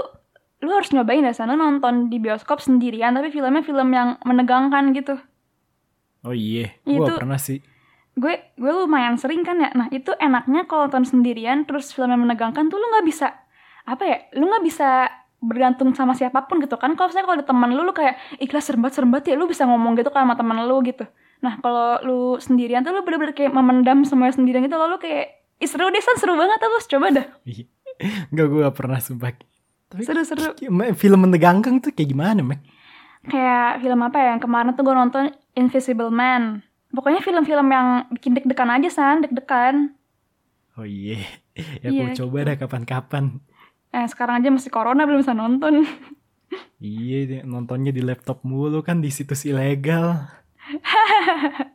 lu 0.63 0.71
harus 0.71 0.95
nyobain 0.95 1.27
ya 1.27 1.35
sana 1.35 1.59
nonton 1.59 2.07
di 2.07 2.23
bioskop 2.23 2.63
sendirian 2.63 3.11
tapi 3.11 3.35
filmnya 3.35 3.67
film 3.67 3.91
yang 3.91 4.15
menegangkan 4.23 4.95
gitu. 4.95 5.19
Oh 6.23 6.31
iya. 6.31 6.71
Gue 6.87 7.03
Itu- 7.03 7.19
pernah 7.19 7.35
sih. 7.35 7.59
Gue 8.13 8.37
gue 8.53 8.71
lumayan 8.71 9.17
sering 9.17 9.41
kan 9.41 9.57
ya. 9.57 9.69
Nah, 9.73 9.89
itu 9.89 10.13
enaknya 10.15 10.65
kalau 10.65 10.85
nonton 10.85 11.03
sendirian 11.03 11.65
terus 11.65 11.89
filmnya 11.89 12.15
menegangkan 12.15 12.69
tuh 12.69 12.77
lu 12.77 12.85
nggak 12.89 13.05
bisa 13.05 13.33
apa 13.83 14.03
ya? 14.05 14.17
Lu 14.37 14.45
nggak 14.45 14.63
bisa 14.63 15.09
bergantung 15.43 15.91
sama 15.91 16.13
siapa 16.13 16.45
pun 16.45 16.61
gitu 16.61 16.77
kan. 16.77 16.93
Kalau 16.93 17.09
misalnya 17.09 17.25
kalau 17.25 17.37
ada 17.41 17.47
teman 17.47 17.69
lu 17.71 17.81
lu 17.81 17.91
kayak 17.91 18.15
ikhlas 18.37 18.69
serembat 18.69 18.93
serembat 18.93 19.25
ya 19.25 19.35
lu 19.35 19.45
bisa 19.45 19.65
ngomong 19.65 19.97
gitu 19.97 20.07
kan 20.07 20.23
sama 20.23 20.37
teman 20.37 20.61
lu 20.63 20.79
gitu. 20.81 21.03
Nah, 21.41 21.59
kalau 21.59 21.99
lu 22.01 22.19
sendirian 22.39 22.81
tuh 22.81 22.93
lu 22.93 23.01
bener-bener 23.01 23.33
kayak 23.33 23.51
memendam 23.51 24.05
semuanya 24.05 24.37
sendirian 24.37 24.63
gitu 24.63 24.77
lalu 24.77 24.97
kayak 24.97 25.41
Ih, 25.59 25.69
seru 25.69 25.87
deh 25.87 26.03
San, 26.03 26.19
seru 26.19 26.35
banget 26.35 26.59
terus 26.59 26.85
coba 26.87 27.07
dah. 27.09 27.25
Enggak 28.33 28.45
gue 28.47 28.59
gak 28.61 28.75
pernah 28.75 28.99
sumpah. 28.99 29.31
Tapi 29.87 30.01
Seru-seru. 30.01 30.57
kayak- 30.57 30.97
film 30.97 31.19
menegangkan 31.23 31.77
tuh 31.79 31.93
kayak 31.93 32.09
gimana 32.09 32.41
Mek? 32.41 32.59
kayak 33.23 33.79
film 33.79 34.03
apa 34.03 34.17
ya 34.19 34.27
yang 34.35 34.41
kemarin 34.43 34.75
tuh 34.75 34.83
gue 34.83 34.91
nonton 34.91 35.23
Invisible 35.55 36.11
Man 36.11 36.59
pokoknya 36.93 37.19
film-film 37.19 37.67
yang 37.67 37.87
bikin 38.09 38.31
deg-degan 38.33 38.69
aja 38.71 38.89
san 38.89 39.17
deg-degan 39.19 39.97
Oh 40.73 40.85
iya. 40.85 41.21
Ya 41.83 41.87
Iya. 41.87 42.09
aku 42.09 42.17
coba 42.19 42.37
dah 42.43 42.55
kapan-kapan. 42.55 43.37
eh 43.91 44.05
sekarang 44.07 44.41
aja 44.41 44.49
masih 44.49 44.69
corona 44.69 45.03
belum 45.03 45.21
bisa 45.21 45.33
nonton 45.33 45.85
Iya, 46.79 47.41
nontonnya 47.43 47.89
di 47.89 48.01
laptop 48.01 48.41
mulu 48.43 48.81
kan 48.81 48.99
di 48.99 49.09
situs 49.09 49.41
ilegal. 49.43 50.29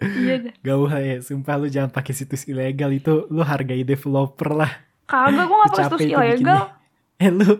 iya 0.00 0.52
Gak 0.58 0.76
usah 0.78 1.00
ya, 1.00 1.16
sumpah 1.20 1.54
lu 1.56 1.68
jangan 1.68 1.88
pakai 1.88 2.12
situs 2.12 2.44
ilegal 2.44 2.90
itu 2.90 3.28
lu 3.28 3.40
hargai 3.40 3.82
developer 3.82 4.52
lah. 4.54 4.72
kagak 5.04 5.44
gue 5.44 5.56
nggak 5.56 5.70
pakai 5.70 5.84
situs 5.86 6.00
itu 6.00 6.10
ilegal 6.10 6.60
bikinnya. 6.60 6.78
Eh 7.18 7.30
lu, 7.30 7.50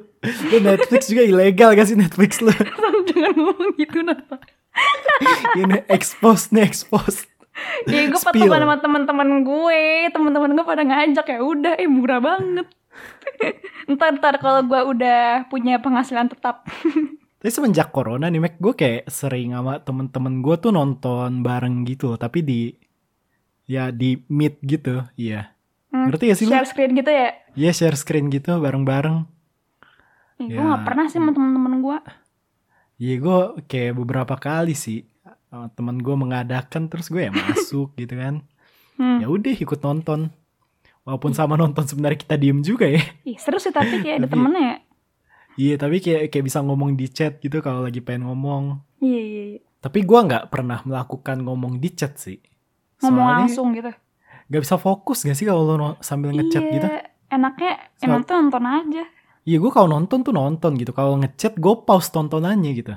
lu 0.46 0.57
Netflix 0.62 1.03
juga 1.07 1.23
ilegal 1.23 1.68
gak 1.75 1.85
sih 1.85 1.94
Netflix 1.94 2.40
lu? 2.40 2.49
jangan 3.07 3.33
ngomong 3.35 3.70
gitu 3.77 3.99
napa 4.01 4.37
Ini 5.61 5.85
expose 5.87 6.50
nih 6.50 6.64
expose. 6.64 7.26
ya 7.85 8.09
gue 8.09 8.16
patungan 8.16 8.56
sama 8.59 8.76
teman-teman 8.78 9.28
gue 9.42 9.83
teman-teman 10.09 10.50
gue 10.50 10.64
pada 10.64 10.80
ngajak 10.80 11.26
ya 11.28 11.40
udah 11.40 11.74
eh 11.76 11.85
murah 11.85 12.16
banget 12.16 12.64
ntar 13.90 14.16
ntar 14.16 14.38
kalau 14.38 14.62
gue 14.62 14.80
udah 14.88 15.44
punya 15.46 15.76
penghasilan 15.76 16.26
tetap 16.26 16.64
Tapi 17.40 17.48
semenjak 17.48 17.88
corona 17.88 18.28
nih 18.28 18.37
Mac, 18.38 18.54
gue 18.56 18.74
kayak 18.74 19.09
sering 19.09 19.52
sama 19.52 19.80
temen-temen 19.80 20.40
gue 20.40 20.56
tuh 20.56 20.68
nonton 20.70 21.40
bareng 21.40 21.88
gitu 21.88 22.12
loh. 22.12 22.20
Tapi 22.20 22.44
di, 22.44 22.68
ya 23.64 23.88
di 23.88 24.20
meet 24.28 24.61
gitu, 24.61 25.09
iya. 25.16 25.56
Hmm, 25.88 26.12
Ngerti 26.12 26.28
gak 26.28 26.37
sih 26.37 26.44
lu? 26.44 26.52
share 26.52 26.68
screen 26.68 26.92
gitu 26.92 27.09
ya 27.09 27.33
Iya 27.56 27.70
share 27.72 27.96
screen 27.96 28.28
gitu 28.28 28.61
bareng-bareng. 28.61 29.24
Gue 30.38 30.52
Ya. 30.52 30.61
nggak 30.61 30.85
pernah 30.85 31.04
sih 31.06 31.16
sama 31.16 31.33
temen-temen 31.33 31.80
gue. 31.80 31.98
Iya 33.00 33.14
gue 33.16 33.38
kayak 33.64 33.96
beberapa 33.96 34.36
kali 34.36 34.76
sih 34.76 35.08
uh, 35.50 35.72
teman 35.72 35.96
gue 35.96 36.12
mengadakan 36.12 36.86
terus 36.86 37.08
gue 37.08 37.24
ya 37.24 37.32
masuk 37.32 37.94
gitu 38.00 38.12
kan. 38.12 38.44
Hmm. 39.00 39.18
Ya 39.18 39.26
udah 39.26 39.56
ikut 39.56 39.80
nonton. 39.80 40.28
Walaupun 41.00 41.32
sama 41.32 41.56
nonton 41.56 41.88
sebenarnya 41.88 42.20
kita 42.20 42.36
diem 42.36 42.60
juga 42.60 42.84
ya. 42.84 43.00
Ih, 43.24 43.40
seru 43.40 43.56
sih 43.56 43.72
tapi 43.72 44.04
kayak 44.04 44.20
ada 44.20 44.26
Tapi- 44.28 44.36
temennya 44.36 44.62
ya. 44.62 44.76
Iya 45.58 45.74
tapi 45.76 45.96
kayak 45.98 46.30
kayak 46.30 46.44
bisa 46.46 46.60
ngomong 46.62 46.94
di 46.94 47.08
chat 47.08 47.40
gitu 47.40 47.58
kalau 47.58 47.82
lagi 47.82 47.98
pengen 47.98 48.28
ngomong. 48.28 48.80
Iya, 49.00 49.20
iya, 49.20 49.42
iya. 49.56 49.60
Tapi 49.80 50.04
gue 50.04 50.20
nggak 50.20 50.52
pernah 50.52 50.84
melakukan 50.84 51.40
ngomong 51.40 51.80
di 51.80 51.88
chat 51.90 52.14
sih. 52.16 52.36
Ngomong 53.00 53.16
Soalnya 53.18 53.40
langsung 53.44 53.68
gitu. 53.72 53.90
nggak 54.46 54.62
bisa 54.62 54.76
fokus 54.76 55.22
gak 55.22 55.38
sih 55.38 55.46
kalau 55.46 55.62
lo 55.64 55.94
sambil 56.02 56.34
ngechat 56.34 56.58
iya, 56.60 56.72
gitu? 56.74 56.88
enaknya 57.30 57.72
So- 57.96 58.02
emang 58.04 58.22
tuh 58.22 58.34
nonton 58.36 58.64
aja. 58.66 59.04
Iya 59.50 59.58
gue 59.58 59.70
kalau 59.74 59.90
nonton 59.90 60.22
tuh 60.22 60.30
nonton 60.30 60.78
gitu. 60.78 60.94
Kalau 60.94 61.18
ngechat 61.18 61.58
gue 61.58 61.74
pause 61.82 62.14
tontonannya 62.14 62.70
gitu. 62.70 62.94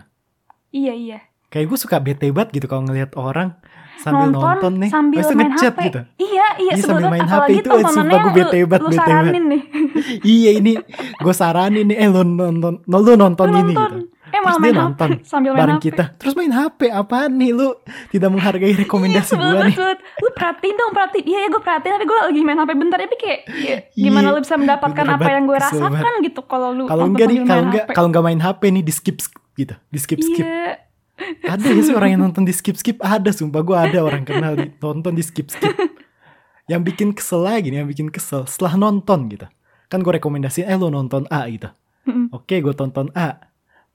Iya, 0.70 0.94
iya. 0.94 1.20
Kayak 1.50 1.66
gue 1.74 1.78
suka 1.82 1.98
bete 1.98 2.30
banget 2.30 2.62
gitu 2.62 2.70
kalau 2.70 2.86
ngelihat 2.86 3.18
orang 3.18 3.58
sambil 3.98 4.30
nonton, 4.30 4.42
nonton, 4.42 4.74
nih, 4.86 4.90
sambil 4.94 5.18
main 5.24 5.50
ngechat 5.50 5.74
HP. 5.74 5.82
gitu. 5.90 6.02
Iya, 6.22 6.48
iya, 6.62 6.74
Iya, 6.78 6.84
sambil 6.86 7.08
main 7.10 7.26
HP 7.26 7.50
itu, 7.58 7.70
eh, 7.74 7.86
sumpah 7.90 8.18
gue 8.22 8.34
bete 8.38 8.58
lu, 8.62 8.68
banget, 8.70 8.82
lu 8.84 8.90
bete 8.94 9.00
saranin 9.02 9.44
nih. 9.50 9.62
iya 10.38 10.52
ini 10.60 10.72
gue 11.18 11.34
saranin 11.34 11.86
nih, 11.90 11.98
eh 11.98 12.08
lo 12.12 12.22
nonton, 12.22 12.74
lo, 12.86 12.98
lo 13.02 13.14
nonton 13.18 13.48
Lu 13.50 13.58
ini 13.58 13.74
nonton. 13.74 13.92
gitu. 13.98 14.14
Malah 14.44 14.60
dia 14.60 14.64
main 14.64 14.76
nonton 14.76 15.10
HP 15.10 15.24
sambil 15.24 15.52
main 15.56 15.60
bareng 15.64 15.80
HP. 15.80 15.86
kita. 15.90 16.04
Terus 16.20 16.34
main 16.36 16.52
HP 16.52 16.80
apaan 16.92 17.32
nih 17.40 17.52
lu 17.56 17.70
tidak 18.12 18.30
menghargai 18.30 18.74
rekomendasi 18.84 19.32
Sebel 19.34 19.50
gue 19.50 19.62
nih. 19.72 19.76
Lu 20.20 20.30
perhatiin 20.36 20.76
dong, 20.76 20.92
perhatiin. 20.92 21.24
Iya, 21.24 21.38
iya 21.40 21.50
gue 21.50 21.62
perhatiin 21.64 21.94
tapi 21.96 22.06
gue 22.06 22.20
lagi 22.20 22.42
main 22.44 22.60
HP 22.60 22.72
bentar 22.76 22.98
tapi 23.00 23.18
kayak 23.18 23.40
iya, 23.56 23.76
gimana 23.96 24.28
Iya, 24.30 24.36
lu 24.36 24.40
bisa 24.44 24.56
mendapatkan 24.60 25.06
apa 25.08 25.30
yang 25.32 25.44
gue 25.48 25.58
rasakan 25.58 26.14
gitu 26.22 26.42
kalau 26.44 26.70
lu 26.76 26.84
Kalau 26.86 27.04
nonton 27.08 27.16
enggak 27.16 27.28
nih, 27.32 27.40
kalau 27.48 27.64
enggak 27.68 27.86
kalau 27.96 28.08
enggak 28.12 28.26
main 28.26 28.40
HP 28.44 28.62
nih 28.70 28.84
di 28.84 28.94
skip 28.94 29.18
gitu, 29.56 29.76
di 29.88 30.00
skip 30.00 30.20
skip. 30.20 30.46
Iya. 30.46 30.84
Ada 31.46 31.68
ya 31.70 31.82
sih 31.86 31.96
orang 31.96 32.10
yang 32.18 32.22
nonton 32.26 32.44
di 32.44 32.52
skip 32.52 32.76
skip 32.76 32.98
ada 33.00 33.30
sumpah 33.30 33.62
gue 33.62 33.78
ada 33.78 34.00
orang 34.02 34.26
kenal 34.26 34.58
di, 34.58 34.68
nonton 34.82 35.14
di 35.14 35.24
skip 35.24 35.48
skip. 35.48 35.72
yang 36.72 36.82
bikin 36.82 37.12
kesel 37.14 37.44
lagi 37.44 37.70
nih, 37.70 37.84
yang 37.84 37.90
bikin 37.92 38.08
kesel 38.10 38.48
setelah 38.50 38.76
nonton 38.80 39.30
gitu. 39.30 39.48
Kan 39.92 40.02
gue 40.02 40.14
rekomendasiin 40.18 40.66
eh 40.66 40.78
lo 40.80 40.90
nonton 40.90 41.30
A 41.30 41.46
gitu. 41.48 41.70
Oke, 42.36 42.60
gue 42.60 42.74
tonton 42.76 43.08
A. 43.16 43.40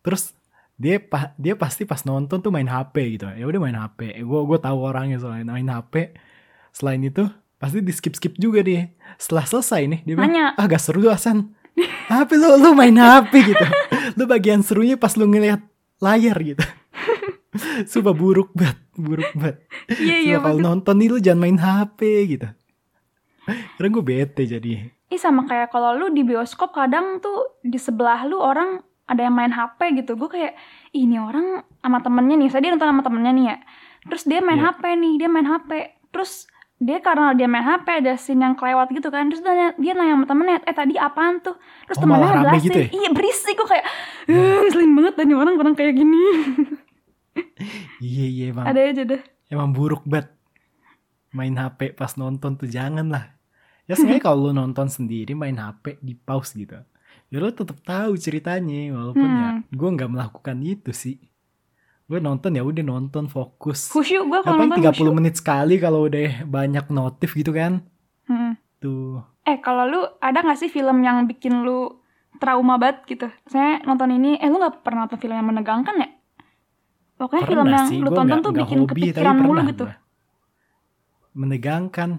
Terus 0.01 0.33
dia 0.79 1.03
pa- 1.03 1.35
dia 1.35 1.59
pasti 1.59 1.83
pas 1.83 1.99
nonton 2.07 2.39
tuh 2.39 2.55
main 2.55 2.71
HP 2.71 3.19
gitu. 3.19 3.27
Ya 3.35 3.45
udah 3.45 3.61
main 3.61 3.75
HP. 3.75 4.23
Gue 4.23 4.41
gue 4.47 4.59
tahu 4.63 4.79
orangnya 4.79 5.19
soalnya 5.19 5.51
main 5.51 5.67
HP. 5.67 6.15
Selain 6.71 7.03
itu 7.03 7.27
pasti 7.59 7.83
di 7.83 7.91
skip 7.91 8.15
skip 8.15 8.39
juga 8.39 8.63
dia. 8.63 8.95
Setelah 9.19 9.45
selesai 9.45 9.83
nih 9.91 10.01
dia 10.07 10.15
bilang, 10.15 10.55
ah 10.55 10.65
gak 10.65 10.79
seru 10.79 11.11
Asan. 11.11 11.59
HP 12.09 12.39
lu 12.39 12.63
lu 12.63 12.71
main 12.79 12.95
HP 12.95 13.33
gitu. 13.55 13.67
lu 14.19 14.25
bagian 14.25 14.63
serunya 14.63 14.95
pas 14.95 15.19
lu 15.19 15.27
ngeliat 15.27 15.59
layar 15.99 16.39
gitu. 16.39 16.63
Sumpah 17.91 18.15
buruk 18.15 18.55
banget, 18.55 18.79
buruk 18.95 19.31
banget. 19.35 19.67
Iya, 19.99 20.17
iya. 20.23 20.35
Sumpah 20.39 20.55
kalau 20.55 20.59
nonton 20.63 20.95
nih 20.95 21.09
lu 21.11 21.19
jangan 21.19 21.41
main 21.43 21.59
HP 21.59 22.01
gitu. 22.39 22.49
Karena 23.49 23.89
gue 23.91 24.05
bete 24.05 24.43
jadi. 24.47 24.73
Ih 25.09 25.17
sama 25.17 25.49
kayak 25.49 25.73
kalau 25.73 25.97
lu 25.97 26.13
di 26.13 26.21
bioskop 26.23 26.71
kadang 26.71 27.19
tuh 27.19 27.59
di 27.65 27.81
sebelah 27.81 28.29
lu 28.29 28.37
orang 28.39 28.85
ada 29.09 29.21
yang 29.21 29.33
main 29.33 29.51
HP 29.51 29.79
gitu. 29.97 30.15
Gue 30.15 30.29
kayak 30.29 30.53
"Ih, 30.91 31.03
ini 31.03 31.17
orang 31.17 31.47
sama 31.79 31.99
temennya 31.99 32.37
nih. 32.37 32.49
Saya 32.49 32.61
dia 32.61 32.71
nonton 32.71 32.87
sama 32.87 33.03
temennya 33.03 33.33
nih 33.33 33.47
ya. 33.47 33.57
Terus 34.07 34.23
dia 34.25 34.39
main 34.39 34.57
Iya. 34.57 34.71
HP 34.71 34.83
nih, 34.95 35.13
dia 35.17 35.29
main 35.29 35.45
HP. 35.45 35.71
Terus 36.09 36.33
dia 36.79 36.99
karena 36.99 37.33
dia 37.33 37.45
main 37.45 37.67
HP 37.67 37.87
ada 37.99 38.15
scene 38.15 38.39
yang 38.41 38.55
kelewat 38.55 38.87
gitu 38.89 39.09
kan. 39.09 39.27
Terus 39.27 39.41
dia 39.41 39.51
nanya, 39.51 39.69
dia 39.75 39.93
nanya 39.93 40.15
sama 40.15 40.27
temennya, 40.27 40.57
eh 40.63 40.73
tadi 40.73 40.95
apaan 40.95 41.41
tuh? 41.41 41.57
Terus 41.85 41.97
Oh, 41.97 42.03
temennya 42.05 42.29
ngejelasin. 42.31 42.63
gitu 42.63 42.79
ya? 42.79 42.89
Iya 42.95 43.09
berisik 43.11 43.55
gue 43.55 43.67
kayak, 43.67 43.87
eh 44.27 44.57
ngeselin 44.63 44.93
banget 44.95 45.15
dan 45.17 45.29
orang 45.35 45.57
orang 45.57 45.75
kayak 45.75 45.95
gini. 45.95 46.23
Iya 47.99 48.27
iya 48.27 48.45
emang. 48.51 48.65
ada 48.65 48.81
aja 48.81 49.03
deh. 49.05 49.23
emang 49.49 49.73
buruk 49.73 50.05
banget 50.05 50.29
main 51.31 51.55
HP 51.55 51.93
pas 51.93 52.13
nonton 52.15 52.55
tuh 52.55 52.67
jangan 52.67 53.07
lah 53.07 53.33
ya 53.85 53.95
sebenarnya 53.95 54.21
kalau 54.27 54.39
lu 54.45 54.53
nonton 54.55 54.87
sendiri 54.87 55.33
main 55.33 55.57
HP 55.57 55.97
di 55.99 56.13
pause 56.13 56.53
gitu 56.55 56.77
ya 57.29 57.39
lu 57.39 57.51
tetap 57.51 57.77
tahu 57.81 58.13
ceritanya 58.15 58.93
walaupun 58.93 59.29
ya 59.29 59.49
Hmm. 59.51 59.61
gue 59.69 59.89
nggak 59.91 60.11
melakukan 60.11 60.57
itu 60.59 60.91
sih 60.91 61.17
gue 62.05 62.19
nonton 62.19 62.51
ya 62.51 62.63
udah 62.63 62.81
nonton 62.83 63.27
fokus 63.27 63.89
Khusyuk 63.89 64.25
gue 64.27 64.41
kalau 64.41 64.65
nonton 64.65 64.81
30 64.81 64.93
khusyuk. 64.95 65.13
menit 65.13 65.35
sekali 65.37 65.77
kalau 65.77 66.09
udah 66.09 66.45
banyak 66.45 66.89
notif 66.89 67.33
gitu 67.33 67.51
kan 67.51 67.85
Hmm. 68.25 68.57
tuh 68.79 69.21
Eh 69.43 69.57
kalau 69.59 69.85
lu 69.85 70.01
ada 70.19 70.41
gak 70.43 70.57
sih 70.57 70.69
film 70.69 71.01
yang 71.01 71.25
bikin 71.25 71.65
lu 71.65 71.97
trauma 72.37 72.77
banget 72.77 73.09
gitu? 73.09 73.27
Saya 73.45 73.81
nonton 73.83 74.13
ini, 74.13 74.37
eh 74.37 74.45
lu 74.45 74.61
gak 74.61 74.85
pernah 74.85 75.05
nonton 75.05 75.17
film 75.17 75.33
yang 75.33 75.49
menegangkan 75.49 75.97
ya? 75.97 76.09
Pokoknya 77.17 77.45
film 77.47 77.65
yang 77.67 77.87
sih 77.87 77.97
lu 77.97 78.07
gue 78.07 78.13
tonton 78.15 78.29
nggak 78.29 78.45
tuh 78.45 78.53
nggak 78.53 78.61
bikin 78.63 78.79
hobi 78.79 78.93
kepikiran 79.09 79.37
mulu 79.39 79.61
gitu. 79.67 79.85
gua. 79.85 79.97
menegangkan 81.33 82.11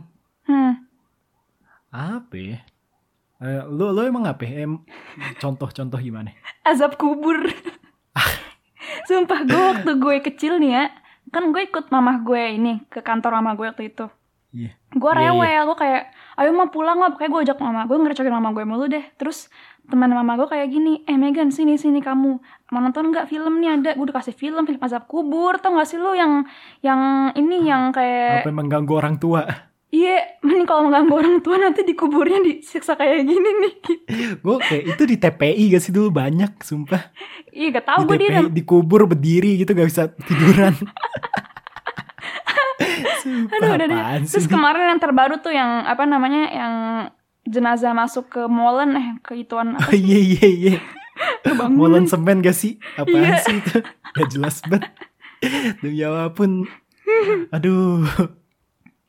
Hmm. 0.43 0.73
apa 1.89 2.33
ya 2.33 2.57
Eh, 3.39 3.63
lu 3.71 3.95
lu 3.95 4.03
emang 4.03 4.27
apa 4.27 4.43
ya? 4.43 4.67
Em, 4.67 4.83
contoh-contoh 5.39 5.95
gimana 6.03 6.35
Azab 6.67 6.99
kubur. 6.99 7.39
Sumpah 9.07 9.47
gue 9.47 9.63
waktu 9.63 9.91
gue 9.95 10.15
kecil 10.19 10.59
nih 10.59 10.71
ya, 10.75 10.83
kan 11.31 11.47
gue 11.55 11.61
ikut 11.63 11.87
mamah 11.87 12.19
gue 12.19 12.59
ini 12.59 12.83
ke 12.91 12.99
kantor 12.99 13.39
mama 13.39 13.55
gue 13.55 13.71
waktu 13.71 13.95
itu. 13.95 14.11
iya 14.51 14.75
Gue 14.91 15.11
Iya, 15.13 15.31
rewel, 15.31 15.61
gue 15.71 15.77
kayak, 15.77 16.03
ayo 16.35 16.49
mah 16.51 16.67
pulang 16.67 16.99
lah, 16.99 17.15
pokoknya 17.15 17.31
gue 17.31 17.41
ajak 17.47 17.59
mama 17.63 17.85
gue 17.87 17.95
ngerecokin 17.95 18.33
mama 18.33 18.49
gue 18.51 18.63
mulu 18.67 18.85
deh. 18.91 19.05
Terus 19.15 19.47
teman 19.87 20.11
mama 20.11 20.35
gue 20.35 20.45
kayak 20.51 20.67
gini, 20.67 21.01
eh 21.07 21.15
Megan 21.15 21.49
sini 21.49 21.79
sini 21.79 22.03
kamu 22.03 22.29
mau 22.75 22.81
nonton 22.83 23.07
nggak 23.09 23.29
film 23.31 23.63
nih 23.63 23.79
ada, 23.79 23.89
gue 23.95 24.03
udah 24.03 24.17
kasih 24.19 24.35
film 24.35 24.67
film 24.67 24.81
azab 24.83 25.07
kubur, 25.07 25.57
tau 25.63 25.73
gak 25.79 25.87
sih 25.87 25.97
lu 25.97 26.13
yang 26.13 26.45
yang 26.85 27.31
ini 27.33 27.65
yang 27.65 27.89
kayak 27.89 28.45
apa 28.45 28.53
mengganggu 28.53 28.93
orang 28.93 29.15
tua 29.17 29.69
Iya, 29.89 30.37
kalau 30.69 30.85
mengganggu 30.85 31.09
orang 31.11 31.35
tua 31.41 31.57
nanti 31.57 31.81
dikuburnya 31.81 32.45
disiksa 32.45 32.93
kayak 32.93 33.25
gini 33.25 33.49
nih. 33.57 33.73
gue 34.37 34.55
kayak 34.61 34.83
itu 34.93 35.03
di 35.03 35.15
TPI 35.17 35.63
gak 35.73 35.81
sih 35.81 35.89
dulu? 35.89 36.13
Banyak 36.13 36.61
sumpah. 36.61 37.09
Iya, 37.49 37.73
gak 37.73 37.85
tau 37.89 37.99
di 37.99 38.07
gue 38.07 38.17
dia. 38.21 38.29
TPI 38.37 38.53
dikubur 38.53 39.09
berdiri 39.09 39.57
gitu 39.57 39.73
gak 39.73 39.89
bisa 39.89 40.13
tiduran. 40.21 40.77
Sumpah 43.19 43.57
Aduh, 43.59 43.75
udah 43.75 43.87
sih 44.23 44.31
Terus 44.31 44.47
kemarin 44.47 44.95
yang 44.95 45.01
terbaru 45.01 45.43
tuh 45.43 45.51
yang 45.51 45.83
apa 45.83 46.07
namanya 46.07 46.43
yang 46.47 46.73
jenazah 47.43 47.91
masuk 47.91 48.31
ke 48.31 48.41
molen 48.47 48.95
eh 48.95 49.07
ke 49.19 49.35
ituan 49.35 49.75
oh 49.75 49.91
iya 49.91 50.15
iya 50.15 50.47
iya. 50.47 50.73
Kebangunan. 51.43 51.75
molen 51.75 52.05
semen 52.07 52.39
gak 52.39 52.55
sih? 52.55 52.79
Apaan 52.95 53.19
Iya. 53.19 53.43
sih 53.43 53.59
itu? 53.59 53.77
Gak 54.15 54.27
jelas 54.31 54.63
banget. 54.63 54.87
Demi 55.83 55.99
apa 55.99 56.31
pun. 56.31 56.63
Aduh 57.55 58.07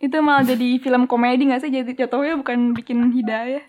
Itu 0.00 0.16
malah 0.18 0.42
jadi 0.42 0.80
film 0.80 1.04
komedi 1.04 1.44
gak 1.46 1.60
sih? 1.60 1.70
Jadi 1.70 1.92
jatuhnya 1.94 2.34
bukan 2.34 2.72
bikin 2.72 3.12
hidayah. 3.12 3.62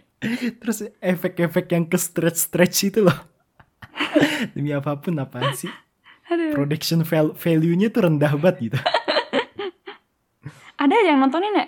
terus 0.58 0.82
efek-efek 0.98 1.66
yang 1.68 1.84
ke 1.84 1.98
stretch 1.98 2.38
stretch 2.40 2.78
itu 2.86 3.02
loh 3.02 3.18
demi 4.54 4.70
apa 4.70 4.94
pun 4.96 5.18
apaan 5.18 5.50
sih 5.52 5.66
Aduh. 6.30 6.54
production 6.54 7.02
val- 7.02 7.34
value-nya 7.34 7.90
tuh 7.90 8.06
rendah 8.06 8.30
banget 8.38 8.70
gitu 8.70 8.78
Ada 10.78 10.94
yang 11.04 11.18
nontonin 11.20 11.54
ya? 11.54 11.68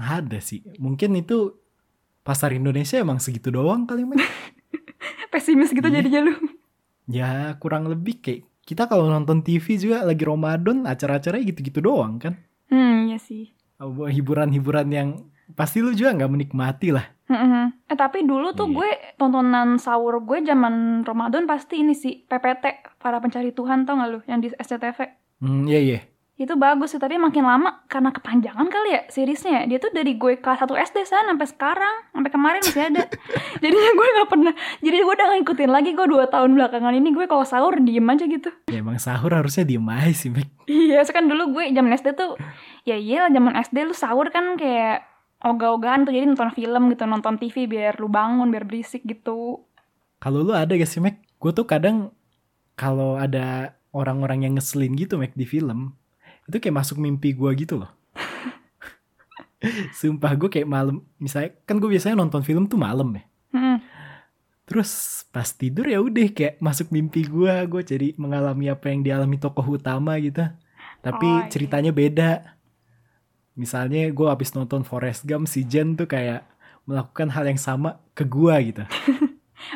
ada 0.00 0.40
sih 0.40 0.64
mungkin 0.76 1.12
itu 1.14 1.60
pasar 2.20 2.56
Indonesia 2.56 2.96
emang 2.96 3.20
segitu 3.20 3.52
doang 3.52 3.84
kali 3.84 4.08
Mek. 4.08 4.24
Pesimis 5.32 5.70
gitu 5.70 5.84
Iya. 5.84 6.00
jadinya 6.00 6.20
lu. 6.24 6.34
ya 7.04 7.30
kurang 7.56 7.84
lebih 7.84 8.16
kayak 8.16 8.48
kita 8.64 8.88
kalau 8.88 9.04
nonton 9.06 9.44
TV 9.44 9.76
juga 9.76 10.00
lagi 10.02 10.24
Ramadan 10.24 10.88
acara-acaranya 10.88 11.44
gitu-gitu 11.44 11.84
doang 11.84 12.16
kan 12.16 12.40
Hmm, 12.70 13.06
iya 13.06 13.18
sih. 13.18 13.50
hiburan-hiburan 13.80 14.88
yang 14.88 15.08
pasti 15.52 15.80
lu 15.80 15.90
juga 15.90 16.14
nggak 16.14 16.30
menikmati 16.30 16.92
lah 16.92 17.06
Mm-mm. 17.26 17.86
Eh 17.86 17.94
tapi 17.94 18.22
dulu 18.22 18.50
tuh 18.52 18.66
Iya. 18.66 18.76
gue 18.76 18.90
tontonan 19.16 19.78
sahur 19.78 20.18
gue 20.20 20.42
zaman 20.42 21.00
Ramadan 21.00 21.46
pasti 21.46 21.78
ini 21.78 21.94
sih 21.94 22.26
PPT 22.26 22.64
para 22.98 23.18
pencari 23.18 23.50
Tuhan 23.50 23.82
tau 23.82 23.96
gak 23.96 24.08
lu 24.08 24.20
yang 24.26 24.38
di 24.38 24.50
SCTV 24.52 24.98
hmm 25.40 25.62
iya 25.64 25.80
iya 25.80 26.00
itu 26.40 26.56
bagus 26.56 26.96
sih 26.96 27.00
tapi 27.00 27.20
makin 27.20 27.44
lama 27.44 27.84
karena 27.84 28.16
kepanjangan 28.16 28.64
kali 28.72 28.96
ya 28.96 29.04
seriesnya 29.12 29.60
ya. 29.60 29.62
dia 29.68 29.76
tuh 29.76 29.92
dari 29.92 30.16
gue 30.16 30.40
kelas 30.40 30.64
1 30.64 30.72
SD 30.72 31.04
san 31.04 31.28
sampai 31.28 31.44
sekarang 31.44 31.94
sampai 32.16 32.30
kemarin 32.32 32.60
masih 32.64 32.88
ada. 32.88 33.04
Jadinya 33.62 33.92
gue 33.92 34.06
nggak 34.16 34.28
pernah 34.32 34.54
jadi 34.80 34.96
gue 35.04 35.14
udah 35.20 35.28
ngikutin 35.36 35.68
lagi 35.68 35.90
gue 35.92 36.06
dua 36.08 36.32
tahun 36.32 36.56
belakangan 36.56 36.96
ini. 36.96 37.12
Gue 37.12 37.28
kalau 37.28 37.44
sahur 37.44 37.76
diem 37.84 38.08
aja 38.08 38.24
gitu. 38.24 38.48
Ya 38.72 38.80
emang 38.80 38.96
sahur 38.96 39.36
harusnya 39.36 39.68
diem 39.68 39.84
aja 39.84 40.16
sih 40.16 40.32
Mek. 40.32 40.48
iya 40.88 41.04
so 41.04 41.12
kan 41.12 41.28
dulu 41.28 41.60
gue 41.60 41.76
zaman 41.76 41.92
SD 41.92 42.16
tuh 42.16 42.40
ya 42.88 42.96
iya 42.96 43.28
lah 43.28 43.30
zaman 43.36 43.52
SD 43.60 43.76
lu 43.84 43.92
sahur 43.92 44.32
kan 44.32 44.56
kayak 44.56 45.04
ogah-ogahan 45.44 46.08
tuh. 46.08 46.16
Jadi 46.16 46.24
nonton 46.24 46.56
film 46.56 46.88
gitu 46.88 47.04
nonton 47.04 47.36
TV 47.36 47.68
biar 47.68 48.00
lu 48.00 48.08
bangun 48.08 48.48
biar 48.48 48.64
berisik 48.64 49.04
gitu. 49.04 49.60
Kalau 50.16 50.40
lu 50.40 50.56
ada 50.56 50.72
gak 50.72 50.88
sih 50.88 51.04
Mek 51.04 51.20
gue 51.36 51.52
tuh 51.52 51.68
kadang 51.68 52.16
kalau 52.80 53.20
ada 53.20 53.76
orang-orang 53.92 54.48
yang 54.48 54.56
ngeselin 54.56 54.96
gitu 54.96 55.20
Mek 55.20 55.36
di 55.36 55.44
film 55.44 55.99
itu 56.50 56.58
kayak 56.58 56.76
masuk 56.76 56.98
mimpi 56.98 57.30
gue 57.32 57.50
gitu 57.54 57.78
loh 57.78 57.90
Sumpah 59.92 60.32
gue 60.34 60.48
kayak 60.48 60.64
malam 60.64 61.04
Misalnya 61.20 61.52
kan 61.68 61.76
gue 61.76 61.86
biasanya 61.86 62.16
nonton 62.16 62.40
film 62.40 62.64
tuh 62.64 62.80
malam 62.80 63.12
ya 63.12 63.22
Mm-mm. 63.50 63.76
Terus 64.64 64.90
pas 65.34 65.50
tidur 65.50 65.82
ya 65.82 65.98
udah 65.98 66.30
kayak 66.30 66.62
masuk 66.62 66.94
mimpi 66.94 67.26
gue, 67.26 67.50
gue 67.66 67.82
jadi 67.82 68.14
mengalami 68.14 68.70
apa 68.70 68.86
yang 68.86 69.02
dialami 69.02 69.34
tokoh 69.34 69.74
utama 69.74 70.14
gitu. 70.22 70.46
Tapi 71.02 71.26
Oh, 71.26 71.42
iya. 71.42 71.50
ceritanya 71.50 71.90
beda. 71.90 72.54
Misalnya 73.58 74.06
gue 74.06 74.26
habis 74.30 74.54
nonton 74.54 74.86
Forrest 74.86 75.26
Gump, 75.26 75.50
si 75.50 75.66
Jen 75.66 75.98
tuh 75.98 76.06
kayak 76.06 76.46
melakukan 76.86 77.34
hal 77.34 77.50
yang 77.50 77.58
sama 77.58 77.98
ke 78.14 78.22
gue 78.22 78.54
gitu. 78.70 78.84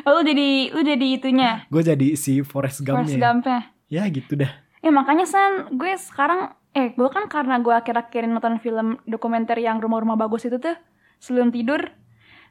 Oh, 0.01 0.17
lu 0.17 0.25
jadi 0.25 0.73
lu 0.73 0.81
jadi 0.81 1.05
itunya, 1.13 1.51
Gue 1.69 1.85
jadi 1.85 2.17
si 2.17 2.41
Forrest 2.41 2.81
Forrest 2.81 2.81
Gump-nya. 2.81 3.19
Gump-nya. 3.21 3.59
Ya 3.85 4.09
gitu 4.09 4.33
dah. 4.33 4.49
Ya 4.85 4.93
makanya 4.93 5.25
San, 5.25 5.73
gue 5.73 5.97
sekarang 5.97 6.53
eh 6.71 6.93
gue 6.93 7.09
kan 7.09 7.25
karena 7.25 7.57
gue 7.57 7.73
akhir-akhir 7.73 8.29
nonton 8.29 8.59
film 8.59 9.01
dokumenter 9.03 9.57
yang 9.57 9.81
rumah-rumah 9.81 10.13
bagus 10.15 10.45
itu 10.45 10.61
tuh 10.61 10.77
sebelum 11.17 11.49
tidur, 11.49 11.89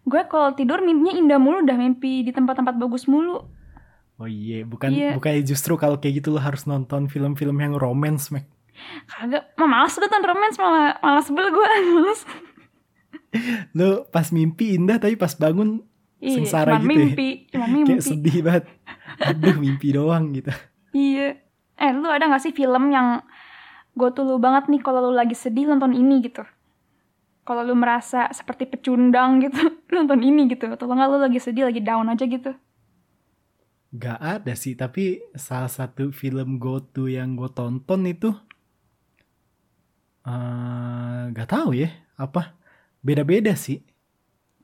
gue 0.03 0.23
kalau 0.27 0.51
tidur 0.51 0.81
mimpinya 0.81 1.14
indah 1.14 1.38
mulu 1.38 1.62
udah 1.62 1.77
mimpi 1.77 2.25
di 2.25 2.35
tempat-tempat 2.35 2.75
bagus 2.75 3.07
mulu. 3.07 3.47
Oh 4.14 4.27
iya, 4.27 4.62
bukan 4.62 4.90
Iya. 4.90 5.11
bukannya 5.14 5.42
justru 5.42 5.75
kalau 5.75 5.99
kayak 5.99 6.18
gitu 6.18 6.31
lo 6.31 6.38
harus 6.38 6.64
nonton 6.64 7.07
film-film 7.07 7.55
yang 7.55 7.75
romance, 7.75 8.31
Mek. 8.31 8.51
Kagak, 9.07 9.55
mah 9.55 9.68
malas 9.68 9.94
nonton 9.94 10.23
romance 10.25 10.57
malah 10.59 10.99
malas 10.99 11.25
sebel 11.25 11.47
gue, 11.49 11.68
malas. 11.94 12.20
Lo 13.70 14.07
pas 14.07 14.27
mimpi 14.31 14.75
indah 14.75 14.99
tapi 14.99 15.14
pas 15.14 15.35
bangun 15.35 15.83
Iya, 16.18 16.40
sengsara 16.40 16.79
cuman 16.79 16.83
gitu 16.83 16.90
ya. 16.90 16.99
mimpi, 17.05 17.29
cuma 17.53 17.66
mimpi. 17.75 17.90
Kayak 17.92 18.03
sedih 18.03 18.38
banget. 18.40 18.64
Aduh, 19.20 19.55
mimpi 19.55 19.88
doang 19.92 20.33
gitu. 20.33 20.51
Iya. 20.90 21.44
Eh, 21.79 21.91
lu 21.91 22.07
ada 22.07 22.31
gak 22.31 22.43
sih 22.43 22.55
film 22.55 22.95
yang 22.95 23.23
gue 23.95 24.11
tuh 24.11 24.27
lu 24.27 24.39
banget 24.43 24.71
nih 24.71 24.83
kalau 24.83 25.11
lu 25.11 25.13
lagi 25.15 25.35
sedih 25.35 25.71
nonton 25.71 25.95
ini 25.95 26.23
gitu? 26.23 26.43
Kalau 27.45 27.61
lu 27.61 27.77
merasa 27.77 28.33
seperti 28.33 28.65
pecundang 28.65 29.43
gitu, 29.43 29.59
nonton 29.97 30.21
ini 30.23 30.49
gitu. 30.49 30.71
Atau 30.71 30.91
nggak 30.91 31.09
lu 31.11 31.19
lagi 31.21 31.39
sedih, 31.43 31.69
lagi 31.69 31.83
down 31.83 32.11
aja 32.11 32.25
gitu. 32.25 32.55
Gak 33.95 34.19
ada 34.19 34.53
sih, 34.59 34.75
tapi 34.75 35.23
salah 35.39 35.71
satu 35.71 36.11
film 36.11 36.59
go 36.59 36.83
to 36.83 37.07
yang 37.07 37.39
gue 37.39 37.47
tonton 37.55 38.03
itu 38.11 38.35
eh 40.25 41.21
gak 41.37 41.49
tahu 41.53 41.77
ya 41.77 41.93
apa 42.17 42.57
beda-beda 43.05 43.53
sih. 43.55 43.85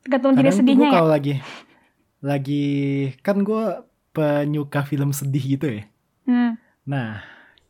Tergantung 0.01 0.33
jenis 0.33 0.57
tuh 0.57 0.65
gue 0.65 0.73
sedihnya 0.73 0.87
ya. 0.89 0.93
kalau 0.97 1.09
lagi 1.13 1.33
lagi 2.21 2.65
kan 3.21 3.45
gue 3.45 3.85
penyuka 4.13 4.81
film 4.85 5.13
sedih 5.13 5.43
gitu 5.57 5.67
ya. 5.69 5.83
Hmm. 6.25 6.60
Nah 6.87 7.21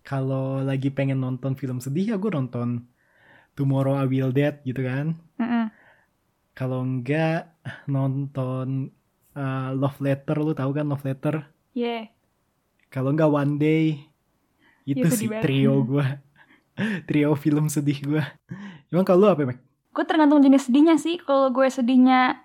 kalau 0.01 0.63
lagi 0.63 0.89
pengen 0.89 1.21
nonton 1.21 1.53
film 1.53 1.77
sedih 1.77 2.13
ya 2.13 2.15
gue 2.17 2.31
nonton 2.31 2.87
Tomorrow 3.53 3.99
I 3.99 4.07
Will 4.07 4.31
Dead 4.31 4.63
gitu 4.63 4.81
kan. 4.81 5.19
mm-mm. 5.37 5.65
Kalau 6.51 6.83
enggak 6.83 7.51
nonton 7.87 8.91
eh, 9.35 9.69
Love 9.75 9.99
Letter 9.99 10.37
lu 10.39 10.51
tahu 10.55 10.71
kan 10.71 10.85
Love 10.87 11.03
Letter? 11.03 11.35
Yeah. 11.73 12.11
Kalau 12.91 13.11
enggak 13.11 13.31
One 13.31 13.55
Day 13.55 14.07
itu 14.83 15.05
Iya, 15.05 15.13
sih 15.13 15.27
banget. 15.29 15.43
trio 15.45 15.73
gue. 15.91 16.05
trio 17.07 17.31
film 17.35 17.67
sedih 17.67 17.99
gue. 18.01 18.23
Emang 18.91 19.05
kalau 19.05 19.27
lu 19.27 19.27
apa, 19.31 19.43
Mek? 19.45 19.59
Gue 19.91 20.05
tergantung 20.07 20.39
jenis 20.39 20.67
sedihnya 20.71 20.95
sih. 20.95 21.19
Kalau 21.19 21.51
gue 21.51 21.67
sedihnya 21.67 22.39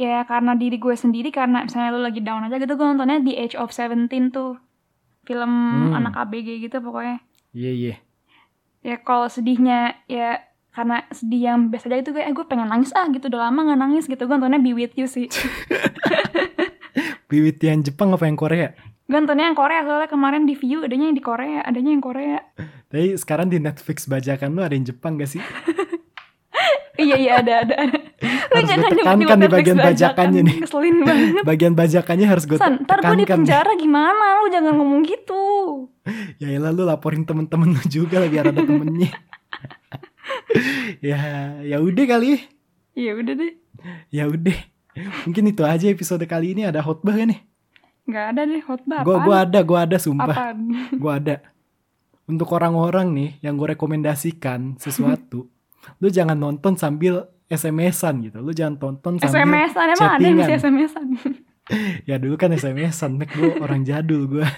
ya 0.00 0.24
karena 0.24 0.56
diri 0.56 0.80
gue 0.80 0.96
sendiri 0.96 1.28
karena 1.28 1.68
misalnya 1.68 1.92
lu 1.92 2.00
lagi 2.00 2.24
down 2.24 2.48
aja 2.48 2.56
gitu 2.56 2.72
gue 2.72 2.86
nontonnya 2.88 3.20
The 3.20 3.34
Age 3.36 3.56
of 3.60 3.68
Seventeen 3.68 4.32
tuh 4.32 4.56
film 5.30 5.46
Hmm. 5.46 5.94
anak 5.94 6.18
ABG 6.18 6.58
gitu 6.60 6.78
pokoknya 6.78 7.22
Iya, 7.50 7.70
iya. 7.70 7.94
ya 8.82 8.96
kalau 8.98 9.26
sedihnya 9.26 9.78
ya 10.04 10.42
karena 10.70 11.02
sedih 11.08 11.42
yang 11.44 11.66
biasa 11.68 11.86
aja 11.88 11.98
itu 12.00 12.10
gue 12.10 12.20
eh 12.20 12.30
gue 12.30 12.42
pengen 12.44 12.66
nangis 12.66 12.90
ah 12.92 13.06
gitu 13.06 13.26
udah 13.26 13.46
lama 13.46 13.60
nggak 13.64 13.80
nangis 13.80 14.04
gitu 14.04 14.18
gue 14.20 14.32
nontonnya 14.32 14.58
Be 14.58 14.70
With 14.72 14.94
You 14.94 15.06
sih 15.06 15.26
Biwit 17.28 17.58
yang 17.60 17.80
Jepang 17.80 18.10
apa 18.10 18.24
yang 18.24 18.34
Korea? 18.34 18.74
gue 19.04 19.14
nontonnya 19.16 19.44
yang 19.44 19.54
Korea 19.54 19.82
soalnya 19.82 20.06
kemarin 20.06 20.42
di 20.44 20.54
View 20.54 20.82
adanya 20.82 21.06
yang 21.06 21.16
di 21.16 21.22
Korea 21.22 21.60
adanya 21.60 21.90
yang 21.90 21.98
Korea 22.00 22.38
Tapi 22.86 23.14
sekarang 23.14 23.46
di 23.46 23.58
Netflix 23.58 24.06
bajakan 24.06 24.50
lu 24.50 24.60
ada 24.60 24.70
yang 24.72 24.82
Jepang 24.84 25.14
gak 25.14 25.26
sih? 25.28 25.42
iya 26.96 27.14
iya 27.16 27.32
ada 27.38 27.52
ada 27.60 27.74
ada 27.80 27.98
Harus 28.20 28.68
jangan 28.68 28.86
gue 28.86 28.98
tekankan 29.00 29.38
di 29.38 29.48
bagian 29.48 29.78
bajakannya 29.78 30.40
nih. 30.44 30.56
ngeselin 30.60 30.96
banget 31.00 31.42
Bagian 31.42 31.72
bajakannya 31.72 32.26
harus 32.28 32.44
gue 32.44 32.56
San, 32.56 32.84
ntar 32.84 33.00
gue 33.00 33.08
di 33.16 33.24
tekankan. 33.24 33.36
penjara 33.40 33.72
gimana 33.74 34.24
lu 34.38 34.48
jangan 34.48 34.72
ngomong 34.76 35.00
gitu 35.02 35.42
Ya 36.36 36.48
elah 36.50 36.68
lu 36.68 36.84
laporin 36.84 37.24
temen-temen 37.24 37.72
lu 37.72 37.82
juga 37.86 38.20
lah 38.20 38.28
biar 38.28 38.44
ada 38.46 38.60
temennya. 38.60 39.08
ya, 41.00 41.18
ya 41.60 41.76
udah 41.78 42.04
kali. 42.06 42.40
iya 42.92 43.12
udah 43.14 43.34
deh 43.34 43.52
Ya 44.10 44.24
udah. 44.26 44.58
Mungkin 45.24 45.44
itu 45.48 45.62
aja 45.62 45.88
episode 45.88 46.20
kali 46.24 46.52
ini 46.52 46.66
ada 46.66 46.80
khotbah 46.80 47.14
kan 47.14 47.30
nih? 47.30 47.40
nggak 48.02 48.26
ada 48.34 48.42
deh 48.42 48.60
khotbah 48.60 49.00
Gue 49.00 49.16
gua 49.16 49.36
ada, 49.46 49.60
gua 49.62 49.78
ada 49.86 49.96
sumpah. 49.96 50.52
Gue 51.02 51.12
ada. 51.14 51.36
Untuk 52.26 52.50
orang-orang 52.50 53.10
nih 53.10 53.30
yang 53.40 53.54
gue 53.54 53.70
rekomendasikan 53.70 54.76
sesuatu, 54.76 55.50
lu 55.96 56.08
jangan 56.08 56.34
nonton 56.34 56.74
sambil 56.74 57.26
SMS-an 57.50 58.22
gitu. 58.22 58.38
Lu 58.38 58.54
jangan 58.54 58.78
tonton 58.78 59.18
sambil 59.18 59.42
SMS-an 59.42 59.86
emang 59.98 60.10
ada 60.14 60.22
yang 60.22 60.38
bisa 60.38 60.54
SMS-an 60.62 61.06
Ya 62.08 62.18
dulu 62.18 62.34
kan 62.34 62.50
SMS-an, 62.50 63.14
Mek. 63.18 63.30
Gue 63.34 63.58
orang 63.62 63.86
jadul 63.86 64.26
gue. 64.26 64.46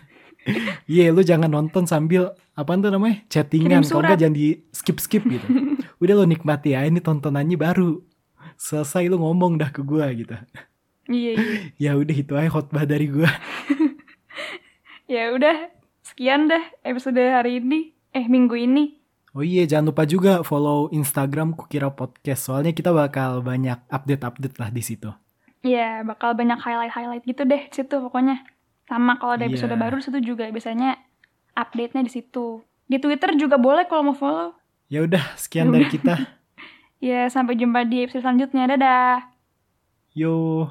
Iya, 0.91 1.15
lu 1.15 1.23
jangan 1.23 1.47
nonton 1.47 1.87
sambil 1.87 2.35
apaan 2.59 2.83
tuh 2.83 2.91
namanya? 2.91 3.23
Chattingan. 3.31 3.87
Kalau 3.87 4.03
surat. 4.03 4.11
nggak 4.11 4.21
jangan 4.27 4.35
di 4.35 4.59
skip-skip 4.75 5.23
gitu. 5.31 5.47
Udah 6.03 6.19
lu 6.19 6.27
nikmati 6.27 6.75
ya, 6.75 6.83
ini 6.83 6.99
tontonannya 6.99 7.55
baru. 7.55 8.03
Selesai 8.59 9.07
lu 9.07 9.23
ngomong 9.23 9.63
dah 9.63 9.71
ke 9.71 9.87
gue 9.87 10.03
gitu. 10.19 10.35
iya 11.15 11.33
iya 11.79 11.93
Ya 11.95 11.99
udah 11.99 12.17
itu 12.19 12.35
aja 12.35 12.51
khotbah 12.51 12.83
dari 12.83 13.07
gue. 13.07 13.31
ya 15.07 15.31
udah 15.31 15.71
sekian 16.03 16.51
dah 16.51 16.63
episode 16.83 17.23
hari 17.23 17.63
ini 17.63 17.95
eh 18.11 18.27
minggu 18.27 18.59
ini 18.59 18.99
Oh 19.33 19.41
iya, 19.41 19.65
jangan 19.65 19.97
lupa 19.97 20.05
juga 20.05 20.45
follow 20.45 20.93
Instagram 20.93 21.57
Kukira 21.57 21.89
Podcast. 21.89 22.47
Soalnya 22.47 22.77
kita 22.77 22.93
bakal 22.93 23.41
banyak 23.41 23.81
update-update 23.89 24.61
lah 24.61 24.69
di 24.69 24.85
situ. 24.85 25.09
Iya, 25.65 26.05
bakal 26.05 26.37
banyak 26.37 26.61
highlight-highlight 26.61 27.25
gitu 27.25 27.49
deh 27.49 27.65
di 27.65 27.75
situ 27.75 27.97
pokoknya. 27.97 28.45
Sama 28.85 29.17
kalau 29.17 29.39
ada 29.39 29.49
episode 29.49 29.73
Iya. 29.73 29.81
baru 29.81 29.97
di 29.97 30.05
situ 30.05 30.19
juga 30.21 30.45
biasanya 30.47 31.01
update-nya 31.55 32.05
di 32.05 32.13
situ. 32.13 32.61
Di 32.85 33.01
Twitter 33.01 33.33
juga 33.35 33.57
boleh 33.57 33.89
kalau 33.89 34.13
mau 34.13 34.17
follow. 34.17 34.53
Ya 34.93 35.01
udah, 35.01 35.25
sekian 35.35 35.73
dari 35.73 35.89
kita. 35.89 36.17
Ya, 37.03 37.27
sampai 37.27 37.59
jumpa 37.59 37.83
di 37.83 38.07
episode 38.07 38.23
selanjutnya. 38.23 38.63
Dadah. 38.71 39.27
Yo. 40.15 40.71